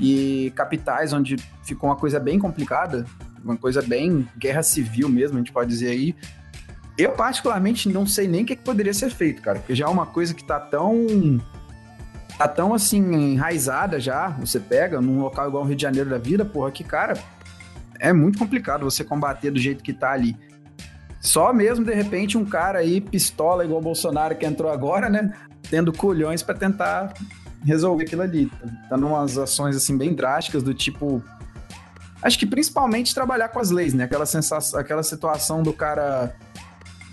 e 0.00 0.50
capitais 0.56 1.12
onde 1.12 1.36
ficou 1.62 1.90
uma 1.90 1.96
coisa 1.96 2.18
bem 2.18 2.38
complicada, 2.38 3.04
uma 3.44 3.56
coisa 3.56 3.82
bem 3.82 4.26
guerra 4.38 4.62
civil 4.62 5.08
mesmo, 5.08 5.36
a 5.36 5.40
gente 5.40 5.52
pode 5.52 5.68
dizer 5.68 5.90
aí. 5.90 6.16
Eu, 7.00 7.12
particularmente, 7.12 7.88
não 7.88 8.06
sei 8.06 8.28
nem 8.28 8.42
o 8.42 8.46
que, 8.46 8.54
que 8.54 8.62
poderia 8.62 8.92
ser 8.92 9.10
feito, 9.10 9.40
cara, 9.40 9.58
porque 9.58 9.74
já 9.74 9.86
é 9.86 9.88
uma 9.88 10.04
coisa 10.04 10.34
que 10.34 10.44
tá 10.44 10.60
tão. 10.60 11.40
tá 12.36 12.46
tão 12.46 12.74
assim, 12.74 12.98
enraizada 13.32 13.98
já. 13.98 14.28
Você 14.40 14.60
pega 14.60 15.00
num 15.00 15.18
local 15.22 15.48
igual 15.48 15.62
o 15.64 15.66
Rio 15.66 15.76
de 15.76 15.82
Janeiro 15.82 16.10
da 16.10 16.18
vida, 16.18 16.44
porra, 16.44 16.70
que, 16.70 16.84
cara, 16.84 17.14
é 17.98 18.12
muito 18.12 18.38
complicado 18.38 18.84
você 18.84 19.02
combater 19.02 19.50
do 19.50 19.58
jeito 19.58 19.82
que 19.82 19.94
tá 19.94 20.12
ali. 20.12 20.36
Só 21.22 21.54
mesmo, 21.54 21.86
de 21.86 21.94
repente, 21.94 22.36
um 22.36 22.44
cara 22.44 22.80
aí, 22.80 23.00
pistola 23.00 23.64
igual 23.64 23.80
o 23.80 23.82
Bolsonaro 23.82 24.36
que 24.36 24.44
entrou 24.44 24.70
agora, 24.70 25.08
né? 25.08 25.32
Tendo 25.70 25.94
culhões 25.94 26.42
pra 26.42 26.54
tentar 26.54 27.14
resolver 27.64 28.04
aquilo 28.04 28.22
ali. 28.22 28.52
Tá 28.90 28.96
numas 28.98 29.38
ações, 29.38 29.74
assim, 29.74 29.96
bem 29.96 30.14
drásticas, 30.14 30.62
do 30.62 30.74
tipo. 30.74 31.22
Acho 32.20 32.38
que 32.38 32.44
principalmente 32.44 33.14
trabalhar 33.14 33.48
com 33.48 33.58
as 33.58 33.70
leis, 33.70 33.94
né? 33.94 34.04
Aquela, 34.04 34.26
sensação, 34.26 34.78
aquela 34.78 35.02
situação 35.02 35.62
do 35.62 35.72
cara 35.72 36.34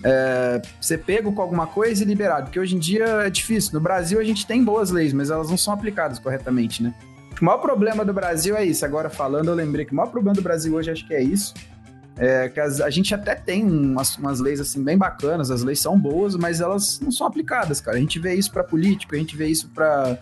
é, 0.04 0.62
ser 0.82 1.00
pego 1.00 1.32
com 1.34 1.42
alguma 1.42 1.68
coisa 1.68 2.04
e 2.04 2.06
liberado. 2.06 2.46
Porque 2.46 2.60
hoje 2.60 2.76
em 2.76 2.80
dia 2.80 3.06
é 3.26 3.30
difícil. 3.30 3.72
No 3.74 3.80
Brasil 3.80 4.20
a 4.20 4.24
gente 4.24 4.46
tem 4.46 4.64
boas 4.64 4.92
leis, 4.92 5.14
mas 5.14 5.30
elas 5.30 5.50
não 5.50 5.58
são 5.58 5.74
aplicadas 5.74 6.20
corretamente, 6.20 6.82
né? 6.84 6.94
O 7.42 7.46
maior 7.46 7.60
problema 7.60 8.04
do 8.04 8.14
Brasil 8.14 8.56
é 8.58 8.66
isso. 8.66 8.84
Agora 8.86 9.10
falando, 9.10 9.50
eu 9.50 9.56
lembrei 9.56 9.86
que 9.86 9.92
o 9.92 9.96
maior 9.96 10.10
problema 10.10 10.34
do 10.36 10.42
Brasil 10.42 10.74
hoje 10.76 10.90
acho 10.92 11.06
que 11.08 11.14
é 11.14 11.22
isso. 11.22 11.54
É 12.20 12.50
que 12.50 12.60
as- 12.60 12.82
a 12.82 12.90
gente 12.90 13.14
até 13.14 13.36
tem 13.36 13.64
umas, 13.64 14.18
umas 14.18 14.40
leis 14.40 14.60
assim 14.60 14.84
bem 14.84 14.98
bacanas, 14.98 15.52
as 15.52 15.62
leis 15.62 15.80
são 15.80 16.00
boas, 16.00 16.36
mas 16.36 16.62
elas 16.62 17.00
não 17.00 17.12
são 17.12 17.28
aplicadas, 17.28 17.80
cara. 17.80 17.96
A 17.98 18.00
gente 18.00 18.18
vê 18.18 18.34
isso 18.34 18.52
pra 18.52 18.64
político, 18.64 19.14
a 19.14 19.18
gente 19.20 19.38
vê 19.38 19.46
isso 19.48 19.70
pra 19.70 20.18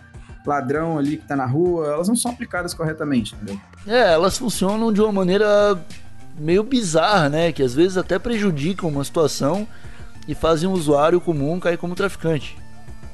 ladrão 0.46 0.98
ali 0.98 1.16
que 1.16 1.26
tá 1.26 1.34
na 1.34 1.46
rua, 1.46 1.86
elas 1.88 2.06
não 2.06 2.14
são 2.14 2.30
aplicadas 2.30 2.74
corretamente, 2.74 3.34
entendeu? 3.34 3.58
É, 3.86 4.12
elas 4.12 4.36
funcionam 4.36 4.92
de 4.92 5.00
uma 5.00 5.10
maneira 5.10 5.76
meio 6.38 6.62
bizarra, 6.62 7.28
né? 7.28 7.52
Que 7.52 7.62
às 7.62 7.74
vezes 7.74 7.96
até 7.96 8.18
prejudicam 8.18 8.88
uma 8.88 9.04
situação 9.04 9.66
e 10.28 10.34
fazem 10.34 10.68
o 10.68 10.72
usuário 10.72 11.20
comum 11.20 11.58
cair 11.60 11.78
como 11.78 11.94
traficante. 11.94 12.56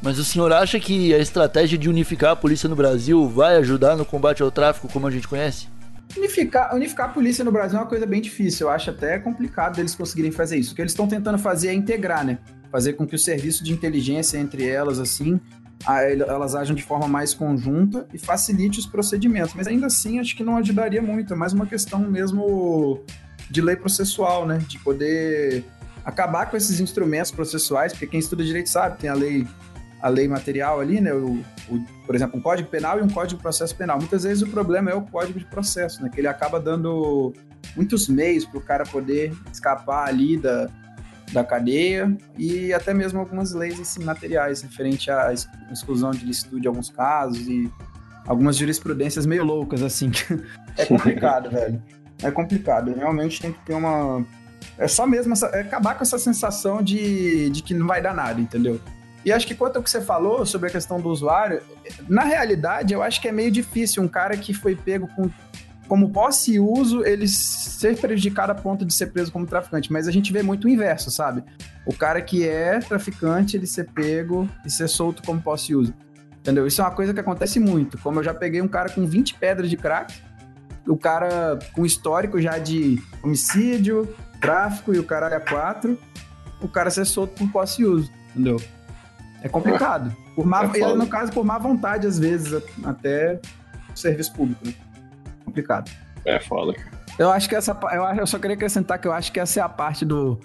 Mas 0.02 0.18
o 0.18 0.24
senhor 0.24 0.52
acha 0.52 0.80
que 0.80 1.14
a 1.14 1.18
estratégia 1.18 1.78
de 1.78 1.88
unificar 1.88 2.32
a 2.32 2.36
polícia 2.36 2.68
no 2.68 2.74
Brasil 2.74 3.28
vai 3.28 3.56
ajudar 3.56 3.96
no 3.96 4.04
combate 4.04 4.42
ao 4.42 4.50
tráfico 4.50 4.88
como 4.88 5.06
a 5.06 5.10
gente 5.10 5.28
conhece? 5.28 5.68
Unificar, 6.16 6.74
unificar 6.74 7.08
a 7.08 7.12
polícia 7.12 7.44
no 7.44 7.52
Brasil 7.52 7.78
é 7.78 7.80
uma 7.82 7.88
coisa 7.88 8.04
bem 8.04 8.20
difícil. 8.20 8.66
Eu 8.66 8.72
acho 8.72 8.90
até 8.90 9.18
complicado 9.18 9.78
eles 9.78 9.94
conseguirem 9.94 10.32
fazer 10.32 10.56
isso. 10.56 10.72
O 10.72 10.74
que 10.74 10.82
eles 10.82 10.92
estão 10.92 11.06
tentando 11.06 11.38
fazer 11.38 11.68
é 11.68 11.74
integrar, 11.74 12.24
né? 12.24 12.38
Fazer 12.70 12.94
com 12.94 13.06
que 13.06 13.14
o 13.14 13.18
serviço 13.18 13.62
de 13.62 13.72
inteligência 13.72 14.38
entre 14.38 14.66
elas, 14.66 14.98
assim, 14.98 15.40
elas 15.86 16.54
ajam 16.54 16.74
de 16.76 16.82
forma 16.82 17.08
mais 17.08 17.34
conjunta 17.34 18.06
e 18.12 18.18
facilite 18.18 18.78
os 18.78 18.86
procedimentos. 18.86 19.54
Mas 19.54 19.66
ainda 19.66 19.86
assim, 19.86 20.18
acho 20.18 20.36
que 20.36 20.44
não 20.44 20.56
ajudaria 20.56 21.02
muito. 21.02 21.32
É 21.34 21.36
mais 21.36 21.52
uma 21.52 21.66
questão 21.66 21.98
mesmo 22.00 23.00
de 23.50 23.60
lei 23.60 23.76
processual, 23.76 24.46
né? 24.46 24.58
De 24.68 24.78
poder 24.78 25.64
acabar 26.04 26.46
com 26.50 26.56
esses 26.56 26.80
instrumentos 26.80 27.30
processuais, 27.30 27.92
porque 27.92 28.06
quem 28.06 28.20
estuda 28.20 28.44
direito 28.44 28.68
sabe, 28.68 28.98
tem 28.98 29.10
a 29.10 29.14
lei 29.14 29.46
a 30.00 30.08
lei 30.08 30.26
material 30.26 30.80
ali, 30.80 31.00
né? 31.00 31.14
O, 31.14 31.38
o- 31.68 31.84
por 32.04 32.14
exemplo, 32.16 32.36
um 32.38 32.42
código 32.42 32.68
penal 32.68 32.98
e 32.98 33.02
um 33.02 33.08
código 33.08 33.36
de 33.36 33.42
processo 33.42 33.76
penal. 33.76 33.98
Muitas 33.98 34.24
vezes 34.24 34.42
o 34.42 34.48
problema 34.48 34.90
é 34.90 34.94
o 34.94 35.02
código 35.02 35.38
de 35.38 35.44
processo, 35.44 36.02
né? 36.02 36.08
Que 36.12 36.18
ele 36.20 36.26
acaba 36.26 36.58
dando 36.58 37.32
muitos 37.76 38.08
meios 38.08 38.44
para 38.44 38.58
o 38.58 38.60
cara 38.60 38.84
poder 38.84 39.32
escapar 39.52 40.08
ali 40.08 40.36
da, 40.36 40.68
da 41.32 41.42
cadeia 41.42 42.14
e 42.36 42.72
até 42.72 42.92
mesmo 42.92 43.18
algumas 43.18 43.52
leis 43.52 43.80
assim, 43.80 44.04
materiais 44.04 44.62
referente 44.62 45.10
à 45.10 45.32
exclusão 45.70 46.10
de 46.10 46.24
licitude 46.24 46.66
em 46.66 46.68
alguns 46.68 46.90
casos 46.90 47.46
e 47.48 47.70
algumas 48.26 48.56
jurisprudências 48.56 49.26
meio 49.26 49.44
loucas, 49.44 49.82
assim. 49.82 50.10
é 50.76 50.84
complicado, 50.84 51.50
velho. 51.50 51.82
É 52.22 52.30
complicado. 52.30 52.94
Realmente 52.94 53.40
tem 53.40 53.52
que 53.52 53.60
ter 53.60 53.74
uma. 53.74 54.24
É 54.78 54.86
só 54.86 55.06
mesmo 55.06 55.32
essa... 55.32 55.46
é 55.46 55.60
acabar 55.60 55.96
com 55.96 56.02
essa 56.02 56.18
sensação 56.18 56.82
de, 56.82 57.50
de 57.50 57.62
que 57.62 57.74
não 57.74 57.86
vai 57.86 58.00
dar 58.00 58.14
nada, 58.14 58.40
entendeu? 58.40 58.80
E 59.24 59.32
acho 59.32 59.46
que 59.46 59.54
quanto 59.54 59.76
ao 59.76 59.82
que 59.82 59.90
você 59.90 60.00
falou 60.00 60.44
sobre 60.44 60.68
a 60.68 60.72
questão 60.72 61.00
do 61.00 61.08
usuário, 61.08 61.62
na 62.08 62.22
realidade, 62.24 62.92
eu 62.92 63.02
acho 63.02 63.20
que 63.20 63.28
é 63.28 63.32
meio 63.32 63.50
difícil 63.50 64.02
um 64.02 64.08
cara 64.08 64.36
que 64.36 64.52
foi 64.52 64.74
pego 64.74 65.08
com 65.14 65.30
como 65.92 66.08
posse 66.08 66.54
e 66.54 66.58
uso, 66.58 67.04
ele 67.04 67.28
ser 67.28 67.98
prejudicado 67.98 68.50
a 68.50 68.54
ponto 68.54 68.82
de 68.82 68.94
ser 68.94 69.08
preso 69.08 69.30
como 69.30 69.46
traficante. 69.46 69.92
Mas 69.92 70.08
a 70.08 70.10
gente 70.10 70.32
vê 70.32 70.42
muito 70.42 70.64
o 70.64 70.70
inverso, 70.70 71.10
sabe? 71.10 71.44
O 71.84 71.92
cara 71.92 72.22
que 72.22 72.48
é 72.48 72.78
traficante, 72.78 73.58
ele 73.58 73.66
ser 73.66 73.90
pego 73.90 74.48
e 74.64 74.70
ser 74.70 74.88
solto 74.88 75.22
como 75.22 75.42
posse 75.42 75.72
e 75.72 75.74
uso. 75.76 75.92
Entendeu? 76.38 76.66
Isso 76.66 76.80
é 76.80 76.84
uma 76.84 76.92
coisa 76.92 77.12
que 77.12 77.20
acontece 77.20 77.60
muito. 77.60 77.98
Como 77.98 78.20
eu 78.20 78.24
já 78.24 78.32
peguei 78.32 78.62
um 78.62 78.68
cara 78.68 78.88
com 78.88 79.04
20 79.04 79.34
pedras 79.34 79.68
de 79.68 79.76
crack, 79.76 80.14
o 80.88 80.96
cara 80.96 81.58
com 81.74 81.84
histórico 81.84 82.40
já 82.40 82.56
de 82.56 82.98
homicídio, 83.22 84.08
tráfico 84.40 84.94
e 84.94 84.98
o 84.98 85.04
caralho 85.04 85.36
a 85.36 85.40
quatro, 85.40 85.98
o 86.62 86.68
cara 86.68 86.88
ser 86.88 87.04
solto 87.04 87.34
por 87.34 87.52
posse 87.52 87.82
e 87.82 87.84
uso, 87.84 88.10
entendeu? 88.30 88.56
É 89.42 89.48
complicado. 89.50 90.10
Por 90.34 90.46
má, 90.46 90.62
é 90.74 90.94
no 90.94 91.06
caso, 91.06 91.30
por 91.32 91.44
má 91.44 91.58
vontade, 91.58 92.06
às 92.06 92.18
vezes, 92.18 92.62
até 92.82 93.38
serviço 93.94 94.32
público, 94.32 94.66
né? 94.66 94.72
Complicado. 95.52 95.90
É 96.24 96.40
foda, 96.40 96.72
cara. 96.72 97.02
Eu 97.18 97.30
acho 97.30 97.48
que 97.48 97.54
essa. 97.54 97.78
Eu, 97.92 98.02
eu 98.02 98.26
só 98.26 98.38
queria 98.38 98.56
acrescentar 98.56 98.98
que 98.98 99.06
eu 99.06 99.12
acho 99.12 99.30
que 99.30 99.38
essa 99.38 99.60
é 99.60 99.62
a 99.62 99.68
parte 99.68 100.04
do. 100.04 100.40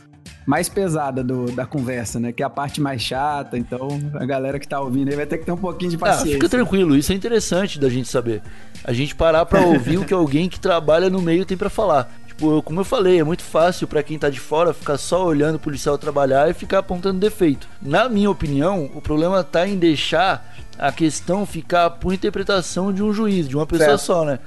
Mais 0.46 0.70
pesada 0.70 1.24
do, 1.24 1.52
da 1.52 1.66
conversa, 1.66 2.20
né? 2.20 2.32
Que 2.32 2.42
é 2.42 2.46
a 2.46 2.50
parte 2.50 2.80
mais 2.80 3.02
chata. 3.02 3.58
Então, 3.58 3.88
a 4.14 4.26
galera 4.26 4.60
que 4.60 4.68
tá 4.68 4.80
ouvindo 4.80 5.10
aí 5.10 5.16
vai 5.16 5.26
ter 5.26 5.38
que 5.38 5.46
ter 5.46 5.52
um 5.52 5.58
pouquinho 5.58 5.92
de 5.92 5.98
paciência. 5.98 6.32
Ah, 6.32 6.34
fica 6.36 6.50
tranquilo, 6.50 6.96
isso 6.96 7.12
é 7.12 7.16
interessante 7.16 7.80
da 7.80 7.90
gente 7.90 8.08
saber. 8.08 8.42
A 8.84 8.94
gente 8.94 9.14
parar 9.14 9.46
pra 9.46 9.62
ouvir 9.62 9.98
o 9.98 10.06
que 10.06 10.14
alguém 10.14 10.48
que 10.48 10.60
trabalha 10.60 11.10
no 11.10 11.22
meio 11.22 11.46
tem 11.46 11.58
para 11.58 11.70
falar. 11.70 12.10
Tipo, 12.28 12.62
como 12.62 12.80
eu 12.80 12.86
falei, 12.86 13.20
é 13.20 13.24
muito 13.24 13.44
fácil 13.44 13.88
para 13.88 14.04
quem 14.04 14.18
tá 14.18 14.30
de 14.30 14.40
fora 14.40 14.74
ficar 14.74 14.98
só 14.98 15.26
olhando 15.26 15.56
o 15.56 15.60
policial 15.60 15.98
trabalhar 15.98 16.50
e 16.50 16.54
ficar 16.54 16.80
apontando 16.80 17.20
defeito. 17.20 17.68
Na 17.82 18.08
minha 18.08 18.30
opinião, 18.30 18.90
o 18.94 19.02
problema 19.02 19.44
tá 19.44 19.68
em 19.68 19.78
deixar 19.78 20.56
a 20.78 20.92
questão 20.92 21.46
ficar 21.46 21.90
por 21.90 22.14
interpretação 22.14 22.94
de 22.94 23.02
um 23.02 23.12
juiz, 23.12 23.50
de 23.50 23.56
uma 23.56 23.66
pessoa 23.66 23.98
certo. 23.98 24.02
só, 24.02 24.24
né? 24.24 24.40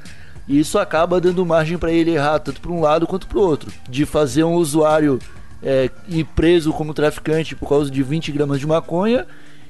E 0.48 0.58
isso 0.58 0.78
acaba 0.78 1.20
dando 1.20 1.44
margem 1.46 1.78
para 1.78 1.92
ele 1.92 2.12
errar 2.12 2.38
tanto 2.38 2.60
para 2.60 2.70
um 2.70 2.80
lado 2.80 3.06
quanto 3.06 3.26
para 3.26 3.38
o 3.38 3.42
outro. 3.42 3.72
De 3.88 4.04
fazer 4.04 4.44
um 4.44 4.54
usuário 4.54 5.18
é, 5.62 5.90
ir 6.08 6.24
preso 6.24 6.72
como 6.72 6.94
traficante 6.94 7.54
por 7.54 7.68
causa 7.68 7.90
de 7.90 8.02
20 8.02 8.32
gramas 8.32 8.58
de 8.58 8.66
maconha 8.66 9.26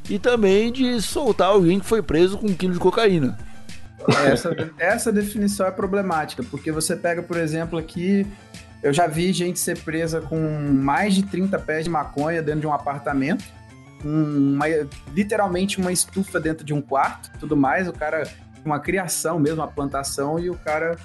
e 0.09 0.19
também 0.19 0.73
de 0.73 1.01
soltar 1.01 1.49
alguém 1.49 1.81
que 1.81 1.87
foi 1.87 2.03
preso 2.03 2.39
com 2.39 2.47
um 2.47 2.55
quilo 2.55 2.75
de 2.75 2.79
cocaína. 2.79 3.37
Essa, 4.25 4.73
essa 4.79 5.13
definição 5.13 5.67
é 5.67 5.71
problemática, 5.71 6.43
porque 6.43 6.73
você 6.73 6.97
pega, 6.97 7.23
por 7.23 7.37
exemplo, 7.37 7.79
aqui. 7.79 8.27
Eu 8.83 8.95
já 8.95 9.07
vi 9.07 9.31
gente 9.31 9.59
ser 9.59 9.79
presa 9.79 10.23
com 10.23 10.39
mais 10.73 11.15
de 11.15 11.23
30 11.23 11.59
pés 11.59 11.85
de 11.85 11.91
maconha 11.91 12.43
dentro 12.43 12.63
de 12.63 12.67
um 12.67 12.73
apartamento. 12.73 13.45
Uma, 14.03 14.65
literalmente 15.13 15.79
uma 15.79 15.93
estufa 15.93 16.41
dentro 16.41 16.65
de 16.65 16.73
um 16.73 16.81
quarto, 16.81 17.31
tudo 17.39 17.55
mais. 17.55 17.87
O 17.89 17.93
cara 17.93 18.27
uma 18.65 18.81
criação 18.81 19.39
mesmo, 19.39 19.61
uma 19.61 19.69
plantação, 19.69 20.39
e 20.39 20.51
o 20.51 20.55
cara 20.55 20.97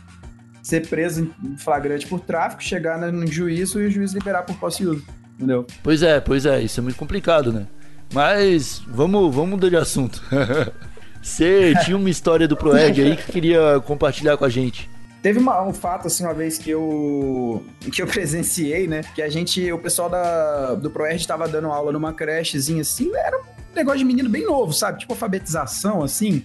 ser 0.62 0.88
preso 0.88 1.32
em 1.44 1.58
flagrante 1.58 2.08
por 2.08 2.20
tráfico, 2.20 2.64
chegar 2.64 2.98
no 3.00 3.28
juízo 3.28 3.80
e 3.80 3.88
o 3.88 3.92
juiz 3.92 4.14
liberar 4.14 4.44
por 4.44 4.58
posse 4.58 4.84
e 4.84 4.88
uso. 4.88 5.06
Entendeu? 5.36 5.68
Pois 5.84 6.02
é, 6.02 6.20
pois 6.20 6.46
é, 6.46 6.62
isso 6.62 6.80
é 6.80 6.84
muito 6.84 6.98
complicado, 6.98 7.52
né? 7.52 7.68
Mas 8.14 8.82
vamos, 8.88 9.34
vamos 9.34 9.52
mudar 9.52 9.70
de 9.70 9.76
assunto. 9.76 10.24
Você 11.22 11.74
tinha 11.84 11.98
uma 11.98 12.10
história 12.10 12.48
do 12.48 12.56
Proerd 12.56 13.02
aí 13.02 13.18
que 13.18 13.32
queria 13.32 13.82
compartilhar 13.86 14.38
com 14.38 14.46
a 14.46 14.50
gente. 14.50 14.90
Teve 15.22 15.40
uma, 15.40 15.60
um 15.64 15.74
fato, 15.74 16.06
assim, 16.06 16.24
uma 16.24 16.36
vez 16.36 16.60
que 16.60 16.70
eu, 16.70 17.66
que 17.92 18.00
eu 18.00 18.06
presenciei, 18.08 18.88
né? 18.88 19.02
Que 19.16 19.24
a 19.24 19.30
gente, 19.30 19.72
o 19.72 19.80
pessoal 19.80 20.08
da, 20.08 20.76
do 20.76 20.90
Proerd 20.90 21.20
estava 21.20 21.48
dando 21.48 21.68
aula 21.68 21.92
numa 21.92 22.14
crechezinha, 22.14 22.82
assim, 22.82 23.12
era 23.16 23.38
um 23.38 23.76
negócio 23.76 24.00
de 24.00 24.06
menino 24.06 24.30
bem 24.30 24.46
novo, 24.46 24.72
sabe? 24.72 25.00
Tipo 25.00 25.14
alfabetização, 25.14 26.04
assim. 26.04 26.44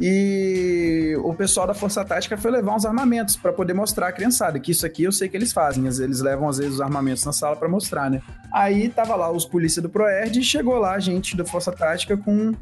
E 0.00 1.16
o 1.24 1.34
pessoal 1.34 1.66
da 1.66 1.74
Força 1.74 2.04
Tática 2.04 2.36
foi 2.36 2.50
levar 2.50 2.76
uns 2.76 2.86
armamentos 2.86 3.36
para 3.36 3.52
poder 3.52 3.74
mostrar 3.74 4.08
a 4.08 4.12
criançada, 4.12 4.60
que 4.60 4.70
isso 4.70 4.86
aqui 4.86 5.02
eu 5.02 5.12
sei 5.12 5.28
que 5.28 5.36
eles 5.36 5.52
fazem, 5.52 5.86
eles 5.86 6.20
levam 6.20 6.48
às 6.48 6.58
vezes 6.58 6.74
os 6.74 6.80
armamentos 6.80 7.24
na 7.24 7.32
sala 7.32 7.56
para 7.56 7.68
mostrar, 7.68 8.08
né? 8.08 8.22
Aí 8.52 8.88
tava 8.88 9.16
lá 9.16 9.30
os 9.30 9.44
polícia 9.44 9.82
do 9.82 9.88
Proerd 9.88 10.38
e 10.38 10.44
chegou 10.44 10.78
lá 10.78 10.94
a 10.94 11.00
gente 11.00 11.36
da 11.36 11.44
Força 11.44 11.72
Tática 11.72 12.16
com 12.16 12.54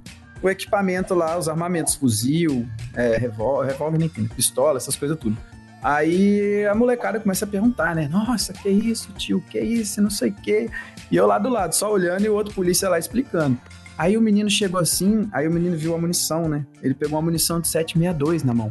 o 0.43 0.49
equipamento 0.49 1.15
lá, 1.15 1.37
os 1.37 1.49
armamentos, 1.49 1.95
fuzil, 1.95 2.67
é, 2.95 3.17
revólver, 3.17 3.67
revólver 3.67 3.99
nem 3.99 4.09
pistola, 4.09 4.79
essas 4.79 4.97
coisas 4.97 5.19
tudo. 5.19 5.37
Aí 5.83 6.67
a 6.67 6.75
molecada 6.75 7.21
começa 7.21 7.45
a 7.45 7.49
perguntar, 7.49 7.95
né? 7.95 8.09
Nossa, 8.09 8.53
que 8.53 8.69
isso, 8.69 9.13
tio? 9.13 9.43
Que 9.49 9.61
isso? 9.61 10.01
Não 10.01 10.11
sei 10.11 10.31
o 10.31 10.35
quê. 10.35 10.71
E 11.11 11.17
eu 11.17 11.27
lá 11.27 11.39
do 11.39 11.49
lado, 11.49 11.75
só 11.75 11.93
olhando 11.93 12.25
e 12.25 12.29
o 12.29 12.35
outro 12.35 12.55
polícia 12.55 12.89
lá 12.89 12.99
explicando. 12.99 13.59
Aí 13.99 14.17
o 14.17 14.21
menino 14.21 14.51
chegou 14.51 14.79
assim, 14.79 15.29
aí 15.33 15.49
o 15.49 15.51
menino 15.51 15.77
viu 15.77 15.95
a 15.95 15.99
munição, 15.99 16.49
né? 16.49 16.67
Ele 16.83 16.95
pegou 16.95 17.19
uma 17.19 17.25
munição 17.25 17.61
de 17.61 17.69
762 17.69 18.43
na 18.43 18.53
mão, 18.53 18.71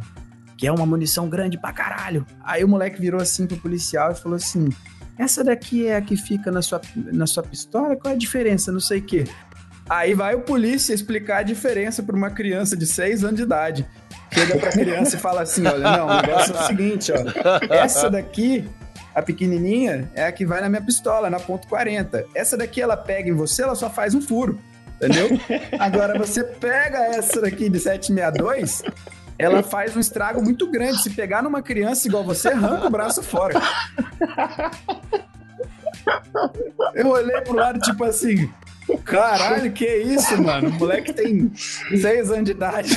que 0.56 0.66
é 0.66 0.72
uma 0.72 0.86
munição 0.86 1.28
grande 1.28 1.58
pra 1.58 1.72
caralho. 1.72 2.24
Aí 2.44 2.62
o 2.62 2.68
moleque 2.68 3.00
virou 3.00 3.20
assim 3.20 3.46
pro 3.46 3.56
policial 3.56 4.12
e 4.12 4.14
falou 4.14 4.36
assim: 4.36 4.68
Essa 5.18 5.42
daqui 5.42 5.86
é 5.86 5.96
a 5.96 6.00
que 6.00 6.16
fica 6.16 6.52
na 6.52 6.62
sua, 6.62 6.80
na 6.94 7.26
sua 7.26 7.42
pistola? 7.42 7.96
Qual 7.96 8.12
é 8.12 8.14
a 8.14 8.18
diferença? 8.18 8.70
Não 8.70 8.80
sei 8.80 9.00
o 9.00 9.02
quê. 9.02 9.24
Aí 9.88 10.14
vai 10.14 10.34
o 10.34 10.40
polícia 10.40 10.92
explicar 10.92 11.38
a 11.38 11.42
diferença 11.42 12.02
para 12.02 12.16
uma 12.16 12.30
criança 12.30 12.76
de 12.76 12.86
6 12.86 13.24
anos 13.24 13.36
de 13.36 13.42
idade. 13.42 13.86
Chega 14.32 14.58
pra 14.58 14.70
criança 14.70 15.16
e 15.16 15.18
fala 15.18 15.42
assim: 15.42 15.66
olha, 15.66 15.96
não, 15.96 16.06
o 16.06 16.22
negócio 16.22 16.54
é 16.54 16.60
o 16.60 16.66
seguinte, 16.66 17.12
ó. 17.12 17.74
Essa 17.74 18.10
daqui, 18.10 18.68
a 19.14 19.22
pequenininha, 19.22 20.10
é 20.14 20.26
a 20.26 20.32
que 20.32 20.46
vai 20.46 20.60
na 20.60 20.68
minha 20.68 20.82
pistola, 20.82 21.30
na 21.30 21.40
ponto 21.40 21.66
.40. 21.68 22.24
Essa 22.34 22.56
daqui 22.56 22.80
ela 22.80 22.96
pega 22.96 23.28
em 23.28 23.34
você, 23.34 23.62
ela 23.62 23.74
só 23.74 23.90
faz 23.90 24.14
um 24.14 24.20
furo. 24.20 24.58
Entendeu? 24.96 25.28
Agora 25.78 26.18
você 26.18 26.42
pega 26.42 26.98
essa 26.98 27.40
daqui 27.40 27.68
de 27.68 27.78
762, 27.78 28.82
ela 29.38 29.62
faz 29.62 29.94
um 29.96 30.00
estrago 30.00 30.42
muito 30.42 30.70
grande. 30.70 31.02
Se 31.02 31.10
pegar 31.10 31.42
numa 31.42 31.62
criança 31.62 32.08
igual 32.08 32.24
você, 32.24 32.48
arranca 32.48 32.86
o 32.86 32.90
braço 32.90 33.22
fora. 33.22 33.60
Eu 36.94 37.08
olhei 37.08 37.40
pro 37.42 37.54
lado, 37.54 37.78
tipo 37.80 38.02
assim, 38.04 38.50
caralho, 39.04 39.70
que 39.72 39.86
isso, 39.86 40.40
mano? 40.42 40.68
O 40.68 40.72
moleque 40.72 41.12
tem 41.12 41.52
6 41.54 42.30
anos 42.30 42.44
de 42.44 42.52
idade. 42.52 42.96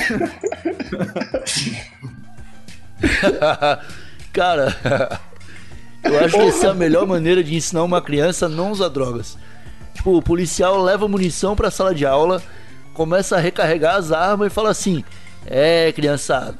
Cara, 4.32 5.20
eu 6.04 6.24
acho 6.24 6.36
que 6.36 6.42
essa 6.42 6.68
é 6.68 6.70
a 6.70 6.74
melhor 6.74 7.06
maneira 7.06 7.42
de 7.42 7.54
ensinar 7.54 7.82
uma 7.82 8.00
criança 8.00 8.46
a 8.46 8.48
não 8.48 8.70
usar 8.70 8.88
drogas. 8.88 9.36
Tipo, 10.00 10.16
o 10.16 10.22
policial 10.22 10.82
leva 10.82 11.06
munição 11.06 11.54
pra 11.54 11.70
sala 11.70 11.94
de 11.94 12.06
aula, 12.06 12.42
começa 12.94 13.36
a 13.36 13.38
recarregar 13.38 13.96
as 13.96 14.10
armas 14.10 14.46
e 14.46 14.50
fala 14.50 14.70
assim: 14.70 15.04
É, 15.44 15.92
criançada, 15.92 16.54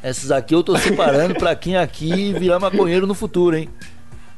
essas 0.00 0.30
aqui 0.30 0.54
eu 0.54 0.62
tô 0.62 0.78
separando 0.78 1.34
pra 1.34 1.56
quem 1.56 1.76
aqui 1.76 2.32
virar 2.34 2.60
maconheiro 2.60 3.04
no 3.04 3.12
futuro, 3.12 3.56
hein? 3.56 3.68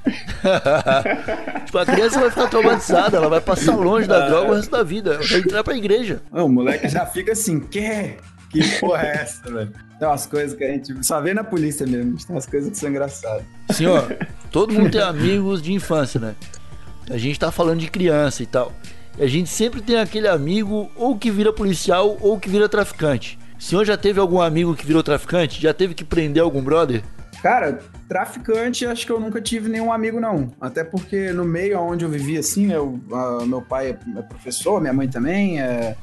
tipo, 1.66 1.77
a 1.77 1.85
criança 1.85 2.19
vai 2.19 2.31
ficar 2.31 2.49
traumatizada, 2.49 3.19
ela 3.19 3.29
vai 3.29 3.42
passar 3.42 3.77
longe 3.77 4.09
da 4.09 4.27
droga 4.27 4.53
o 4.53 4.55
resto 4.55 4.71
da 4.71 4.83
vida, 4.83 5.16
ela 5.16 5.27
vai 5.27 5.38
entrar 5.40 5.62
pra 5.62 5.77
igreja. 5.77 6.23
o 6.33 6.49
moleque 6.49 6.88
já 6.88 7.05
fica 7.05 7.33
assim, 7.33 7.61
que? 7.61 8.16
Que 8.49 8.81
porra 8.81 9.03
é 9.03 9.16
essa, 9.16 9.53
velho? 9.53 9.73
Tem 9.99 10.09
umas 10.09 10.25
coisas 10.25 10.57
que 10.57 10.64
a 10.64 10.69
gente 10.69 11.05
só 11.05 11.21
vê 11.21 11.35
na 11.35 11.45
polícia 11.45 11.87
mesmo, 11.87 12.16
tem 12.16 12.35
umas 12.35 12.47
coisas 12.47 12.71
que 12.71 12.79
são 12.79 12.88
engraçadas. 12.88 13.42
Senhor, 13.73 14.16
todo 14.51 14.73
mundo 14.73 14.90
tem 14.90 15.03
amigos 15.03 15.61
de 15.61 15.75
infância, 15.75 16.19
né? 16.19 16.35
A 17.11 17.19
gente 17.19 17.38
tá 17.38 17.51
falando 17.51 17.81
de 17.81 17.90
criança 17.90 18.42
e 18.42 18.47
tal. 18.47 18.73
E 19.19 19.23
a 19.23 19.27
gente 19.27 19.49
sempre 19.49 19.81
tem 19.81 19.97
aquele 19.97 20.29
amigo 20.29 20.90
ou 20.97 21.16
que 21.16 21.31
vira 21.31 21.53
policial 21.53 22.16
ou 22.21 22.38
que 22.38 22.49
vira 22.49 22.69
traficante. 22.69 23.38
O 23.59 23.62
senhor 23.62 23.85
já 23.85 23.97
teve 23.97 24.21
algum 24.21 24.40
amigo 24.40 24.75
que 24.75 24.87
virou 24.87 25.03
traficante? 25.03 25.61
Já 25.61 25.73
teve 25.73 25.95
que 25.95 26.05
prender 26.05 26.42
algum 26.42 26.62
brother? 26.62 27.03
Cara, 27.42 27.81
traficante 28.09 28.85
acho 28.85 29.07
que 29.07 29.12
eu 29.12 29.21
nunca 29.21 29.40
tive 29.40 29.69
nenhum 29.69 29.92
amigo, 29.92 30.21
não. 30.21 30.53
Até 30.61 30.85
porque 30.85 31.33
no 31.33 31.45
meio 31.45 31.81
onde 31.81 32.05
eu 32.05 32.09
vivi, 32.11 32.37
assim, 32.37 32.73
eu, 32.73 33.01
uh, 33.11 33.47
meu 33.47 33.62
pai 33.62 33.90
é 33.90 34.23
professor, 34.23 34.81
minha 34.81 34.92
mãe 34.92 35.09
também. 35.09 35.61
É, 35.61 35.97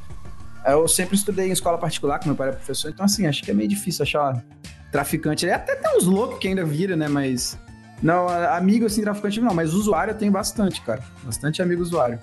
eu 0.65 0.87
sempre 0.87 1.15
estudei 1.15 1.49
em 1.49 1.51
escola 1.51 1.77
particular, 1.77 2.19
com 2.19 2.27
meu 2.27 2.35
pai 2.35 2.49
é 2.49 2.51
professor, 2.53 2.89
então 2.89 3.05
assim, 3.05 3.27
acho 3.27 3.43
que 3.43 3.51
é 3.51 3.53
meio 3.53 3.69
difícil 3.69 4.03
achar 4.03 4.43
traficante. 4.91 5.49
Até 5.49 5.75
tem 5.75 5.97
uns 5.97 6.05
loucos 6.05 6.39
que 6.39 6.47
ainda 6.47 6.63
vira, 6.63 6.95
né? 6.95 7.07
Mas 7.07 7.57
não, 8.03 8.27
amigo 8.27 8.85
assim, 8.85 9.01
traficante 9.01 9.39
não, 9.39 9.53
mas 9.53 9.73
usuário 9.73 10.11
eu 10.11 10.17
tenho 10.17 10.31
bastante, 10.31 10.81
cara. 10.81 11.01
Bastante 11.23 11.61
amigo 11.61 11.81
usuário. 11.81 12.19